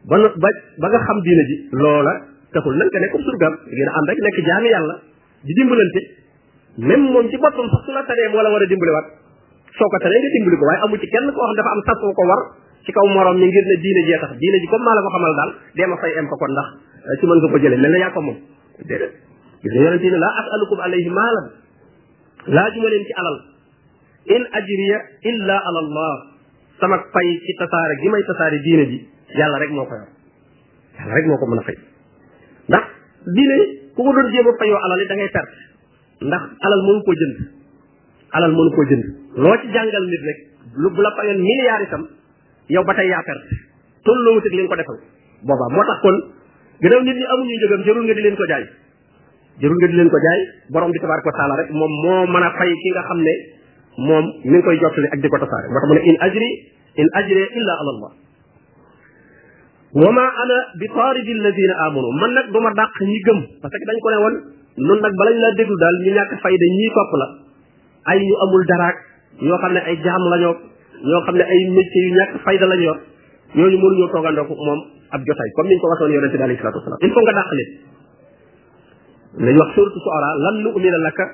ba 0.09 0.17
ba 0.25 0.49
ba 0.81 0.87
nga 0.89 0.99
xam 1.05 1.19
diina 1.21 1.43
ji 1.49 1.55
loola 1.85 2.13
taxul 2.49 2.73
nag 2.75 2.87
nga 2.89 2.99
nekk 3.05 3.13
surgaam 3.21 3.53
ngeen 3.69 3.89
ànd 3.93 4.07
rek 4.09 4.17
nekk 4.25 4.37
jaami 4.49 4.67
yàlla 4.73 4.95
di 5.45 5.53
dimbalante 5.53 6.01
même 6.79 7.11
moom 7.11 7.27
ci 7.29 7.37
boppam 7.37 7.67
sax 7.69 7.83
su 7.85 7.91
la 7.91 8.03
taree 8.07 8.29
moo 8.31 8.41
la 8.41 8.49
war 8.55 8.61
a 8.61 8.65
dimbaliwaat 8.71 9.07
soo 9.77 9.87
ko 9.93 9.97
taree 10.03 10.19
nga 10.23 10.29
dimbali 10.35 10.55
ko 10.59 10.65
waaye 10.69 10.79
amu 10.87 10.95
ci 11.01 11.07
kenn 11.13 11.27
ko 11.35 11.39
xam 11.43 11.53
dafa 11.59 11.69
am 11.75 11.81
sas 11.83 11.99
ko 12.15 12.23
war 12.29 12.39
ci 12.85 12.91
kaw 12.95 13.05
morom 13.15 13.35
ñi 13.39 13.47
ngir 13.51 13.65
ne 13.71 13.75
diine 13.83 14.19
tax 14.23 14.31
diine 14.39 14.57
ji 14.63 14.67
comme 14.71 14.85
maa 14.87 14.95
la 14.95 15.01
ko 15.05 15.09
xamal 15.11 15.35
ma 15.91 15.97
fay 16.03 16.13
em 16.15 16.27
ko 16.31 16.35
kon 16.39 16.51
ndax 16.55 16.69
eh, 16.71 17.15
ci 17.19 17.23
mën 17.27 17.39
ko 17.51 17.57
jëlee 17.59 17.81
mel 17.83 17.91
na 17.91 17.97
yaa 18.03 18.13
ko 18.15 18.21
moom 18.21 18.37
déedéet 18.89 19.11
gis 19.11 19.71
nga 19.75 19.79
yonente 19.83 20.09
ne 20.09 20.17
laa 20.23 20.33
asalukum 20.41 20.79
alayhi 20.79 21.09
maalan 21.19 21.47
laaju 22.47 22.77
ma 22.83 22.87
leen 22.93 23.03
ci 23.09 23.13
alal 23.21 23.37
in 24.39 24.43
ajriya 24.59 24.99
illa 25.35 25.55
ala 25.67 25.79
allah 25.83 26.13
sama 26.79 26.97
fay 27.13 27.27
ci 27.43 27.51
tasaare 27.59 27.93
gi 27.99 28.07
may 28.09 28.23
tasaare 28.23 28.57
diine 28.63 28.83
ji 28.87 28.97
yàlla 29.35 29.59
rek 29.59 29.69
moo 29.75 29.83
ko 29.85 29.95
yor 29.99 30.09
yàlla 31.01 31.11
rek 31.17 31.25
moo 31.27 31.37
ko 31.43 31.45
mën 31.51 31.59
a 31.59 31.61
fay 31.67 31.75
ndax 32.71 32.85
diine 33.35 33.57
ku 33.95 33.99
ko 34.05 34.11
doon 34.15 34.31
jéem 34.31 34.47
a 34.47 34.53
fayoo 34.59 34.79
alal 34.79 35.01
da 35.09 35.15
ngay 35.17 35.27
perte 35.29 35.67
ndax 36.27 36.43
alal 36.67 36.81
mënu 36.87 36.99
koo 37.07 37.15
jënd 37.19 37.35
alal 38.37 38.51
mënu 38.55 38.69
koo 38.75 38.83
jënd 38.89 39.03
loo 39.43 39.53
ci 39.63 39.71
jàngal 39.75 40.05
nit 40.13 40.23
rek 40.29 40.39
lu 40.83 40.89
bu 40.95 41.01
la 41.01 41.11
payoon 41.19 41.39
milliards 41.43 41.83
itam 41.87 42.03
yow 42.75 42.83
ba 42.83 42.93
tey 42.93 43.07
yaa 43.07 43.23
perte 43.23 43.55
tolloowut 44.05 44.43
ak 44.49 44.53
li 44.57 44.61
nga 44.65 44.69
ko 44.69 44.75
defal 44.81 44.97
boobaa 45.47 45.73
moo 45.75 45.85
tax 45.91 45.99
kon 46.03 46.17
gannaaw 46.83 47.01
nit 47.03 47.15
ñi 47.17 47.25
amuñu 47.33 47.55
njëgam 47.59 47.81
jarul 47.87 48.03
nga 48.05 48.13
di 48.13 48.21
leen 48.21 48.35
ko 48.35 48.45
jaay 48.51 48.63
jarul 49.61 49.77
nga 49.79 49.87
leen 49.95 50.09
ko 50.09 50.17
jaay 50.25 50.41
borom 50.73 50.91
bi 50.91 50.99
tabaraka 50.99 51.29
wa 51.31 51.37
taala 51.39 51.55
rek 51.61 51.69
moom 51.79 51.93
moo 52.03 52.21
mën 52.33 52.43
a 52.43 52.49
fay 52.59 52.71
ki 52.83 52.89
nga 52.93 53.03
xam 53.07 53.19
ne 53.27 53.33
moom 54.07 54.25
mi 54.43 54.49
ngi 54.51 54.61
koy 54.63 54.75
jottali 54.81 55.07
ak 55.13 55.19
di 55.23 55.27
ko 55.31 55.39
tasaare 55.39 55.67
moo 55.71 55.79
tax 55.79 55.85
mu 55.87 55.93
ne 55.95 56.01
in 56.11 56.17
ajri 56.27 56.49
in 57.03 57.09
ajri 57.19 57.37
illa 57.59 57.73
ala 57.81 57.91
allah 57.95 58.11
wa 59.99 60.09
ana 60.43 60.57
bi 60.79 60.85
taaridi 60.97 61.31
alladina 61.39 61.73
amanu 61.87 62.09
man 62.19 62.31
nag 62.35 62.45
du 62.51 62.59
ma 62.59 62.71
dàq 62.77 62.91
parce 63.61 63.73
que 63.79 63.85
dañ 63.89 63.99
ko 64.03 64.11
ne 64.11 64.19
woon 64.23 64.35
nun 64.77 64.99
nag 65.01 65.13
balañ 65.17 65.37
laa 65.41 65.53
déglu 65.57 65.75
daal 65.79 65.95
ñu 66.05 66.11
ñàkk 66.13 66.31
fayda 66.43 66.65
ñii 66.77 66.91
topp 66.95 67.11
la 67.21 67.27
ay 68.13 68.19
ñu 68.21 68.35
amul 68.45 68.63
daraak 68.69 68.95
ñoo 69.41 69.57
xam 69.61 69.71
ne 69.73 69.79
ay 69.89 69.95
jaam 70.03 70.23
lañoo 70.29 70.55
ñoo 71.09 71.21
xam 71.25 71.35
ne 71.39 71.43
ay 71.47 71.59
métiers 71.73 72.05
yu 72.07 72.13
ñàkk 72.17 72.31
fayda 72.45 72.65
lañ 72.69 72.79
ñoo 73.55 73.69
ñu 73.71 73.77
mënuñoo 73.81 74.09
toogandoo 74.13 74.45
ko 74.45 74.53
moom 74.67 74.81
ab 75.09 75.21
jotaay 75.25 75.49
comme 75.57 75.69
niñ 75.73 75.79
ko 75.81 75.85
waxoon 75.91 76.11
yonente 76.13 76.37
bi 76.37 76.43
alayhi 76.45 76.61
salatu 76.61 76.77
wasalam 76.83 76.99
il 77.05 77.11
faut 77.13 77.23
nga 77.25 77.33
dàq 77.39 77.49
leen 77.57 77.69
lañ 79.47 79.55
wax 79.61 79.69
suratu 79.75 79.99
suara 80.05 80.29
lan 80.45 80.55
nu'mina 80.63 80.97
laka 81.05 81.25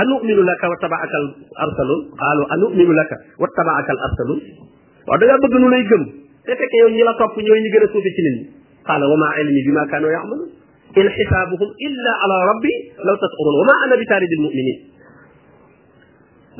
anu'minu 0.00 0.42
laka 0.50 0.64
wa 0.72 0.76
tabaaka 0.82 1.16
al 1.22 1.26
arsalun 1.66 2.00
qaalu 2.20 2.42
anu'minu 2.54 2.92
laka 3.00 3.16
wa 3.42 3.48
tabaaka 3.58 3.90
al 3.94 4.00
arsalun 4.06 4.38
waaw 5.06 5.16
dangaa 5.20 5.42
bëgg 5.42 5.56
nu 5.62 5.68
lay 5.74 5.82
gëm 5.90 6.02
te 6.46 6.50
fekk 6.58 6.72
yow 6.82 6.88
ñi 6.94 7.02
la 7.08 7.12
topp 7.18 7.34
ñooy 7.46 7.60
ñi 7.62 7.70
gën 7.74 7.82
a 7.84 7.86
suufi 7.92 8.10
ci 8.14 8.22
nit 8.26 8.34
ñi 8.36 8.42
qaala 8.86 9.04
wa 9.10 9.16
maa 9.22 9.32
ilmi 9.40 9.60
bi 9.66 9.74
in 11.00 11.06
xisaabuhum 11.14 11.70
illa 11.88 12.12
ala 12.24 12.36
rabbi 12.50 12.72
law 13.06 13.16
tas'urun 13.22 13.54
wa 13.60 13.64
ma 13.70 13.74
ana 13.86 13.94
bi 14.00 14.04
taaridi 14.10 14.34
lmuminin 14.40 14.76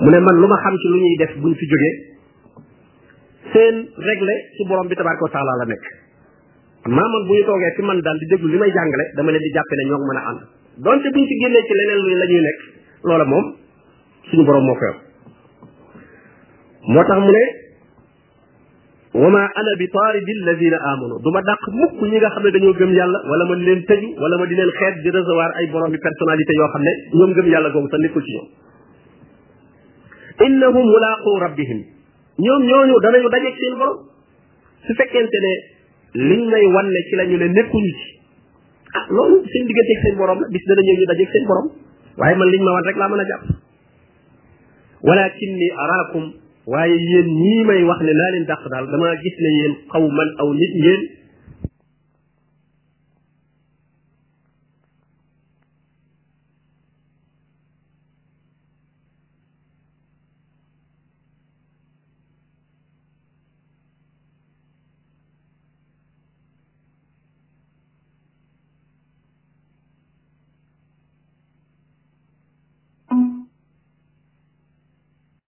mu 0.03 0.11
ne 0.15 0.19
man 0.27 0.35
lu 0.43 0.47
ma 0.51 0.57
xam 0.65 0.75
ci 0.83 0.87
lu 0.91 0.99
ñuy 1.03 1.15
def 1.23 1.33
buñ 1.43 1.55
fi 1.61 1.65
jógee 1.73 1.93
seen 3.55 3.75
réglé 4.09 4.35
ci 4.57 4.63
borom 4.69 4.87
bi 4.91 4.95
tabaraka 4.99 5.23
wa 5.29 5.33
taala 5.37 5.53
la 5.61 5.65
nekk 5.71 5.85
maa 6.97 7.09
man 7.15 7.21
bu 7.29 7.33
ñu 7.39 7.45
toogee 7.47 7.73
ci 7.77 7.83
man 7.87 7.99
daal 8.03 8.19
di 8.19 8.27
déglu 8.33 8.49
li 8.51 8.59
may 8.59 8.71
jàngale 8.75 9.05
dama 9.17 9.31
leen 9.31 9.43
di 9.47 9.51
jàppe 9.55 9.75
ne 9.75 9.83
ñoo 9.91 9.99
ngi 10.03 10.07
mën 10.13 10.19
a 10.19 10.23
ànd 10.31 10.41
donte 10.83 11.07
buñ 11.15 11.25
ci 11.31 11.35
génnee 11.43 11.63
ci 11.67 11.75
leneen 11.79 12.01
luy 12.05 12.15
la 12.21 12.27
ñuy 12.31 12.43
nekk 12.49 12.61
loola 13.07 13.25
moom 13.33 13.47
suñu 14.31 14.43
borom 14.49 14.65
moo 14.69 14.75
ko 14.81 14.89
moo 16.93 17.03
tax 17.09 17.19
mu 17.25 17.31
ne 17.37 17.45
وما 19.15 19.45
انا 19.61 19.73
بطارد 19.81 20.29
الذين 20.39 20.75
امنوا 20.93 21.19
دوما 21.23 21.41
داك 21.41 21.63
موك 21.69 22.03
نيغا 22.13 22.29
خا 22.29 22.43
دانيو 22.55 22.73
گم 22.81 22.91
يالا 22.99 23.19
ولا 23.31 23.45
ما 23.51 23.55
لين 23.55 23.87
تاجي 23.87 24.09
ولا 24.23 24.37
ما 24.41 24.45
دي 24.51 24.55
لين 24.55 24.71
خيت 24.79 24.97
دي 25.05 25.11
ريزوار 25.11 25.51
اي 25.59 25.67
بوروم 25.73 25.91
بي 25.93 25.99
بيرسوناليتي 26.05 26.53
يو 26.59 26.67
خا 26.73 26.79
ني 26.87 26.93
نيوم 27.15 27.31
گم 27.37 27.47
يالا 27.55 27.69
گوم 27.75 27.87
تاني 27.93 28.09
كو 28.15 28.21
تي 28.27 28.35
انهم 30.47 30.77
ملاقو 30.95 31.33
ربهم 31.47 31.79
نيوم 32.45 32.63
نيونو 32.69 32.95
دا 33.05 33.11
نيو 33.15 33.29
داجي 33.35 33.51
سين 33.61 33.75
بوروم 33.81 33.99
سي 34.87 34.93
فكنتي 34.99 35.39
ني 35.47 35.53
لين 36.29 36.43
ناي 36.51 36.65
واني 36.75 37.03
سي 37.09 37.15
لا 37.19 37.25
نيو 37.31 37.39
ني 37.43 37.49
نيكوني 37.59 37.93
سي 38.01 38.05
لولو 39.17 39.35
سين 39.53 39.65
ديگتي 39.71 39.95
سين 40.05 40.15
بوروم 40.21 40.39
بيس 40.55 40.65
دا 40.69 40.75
نيو 40.89 41.07
داجي 41.11 41.27
سين 41.33 41.45
بوروم 41.51 41.67
واي 42.21 42.35
ما 42.41 42.45
لين 42.53 42.63
ما 42.67 42.71
وان 42.75 42.85
رك 42.89 42.97
لا 43.01 43.07
مانا 43.11 43.25
جاب 43.31 43.43
ولكني 45.09 45.67
اراكم 45.85 46.25
waaye 46.73 46.95
yéen 47.11 47.27
ñii 47.41 47.63
may 47.69 47.83
wax 47.89 48.01
ne 48.03 48.13
naa 48.15 48.31
leen 48.33 48.47
dàq 48.51 48.63
daal 48.73 48.85
damaa 48.93 49.15
gis 49.23 49.37
ne 49.43 49.51
yéen 49.59 49.73
xaw 49.93 50.05
man 50.17 50.29
aw 50.41 50.49
nit 50.61 50.73
ngeen 50.81 51.03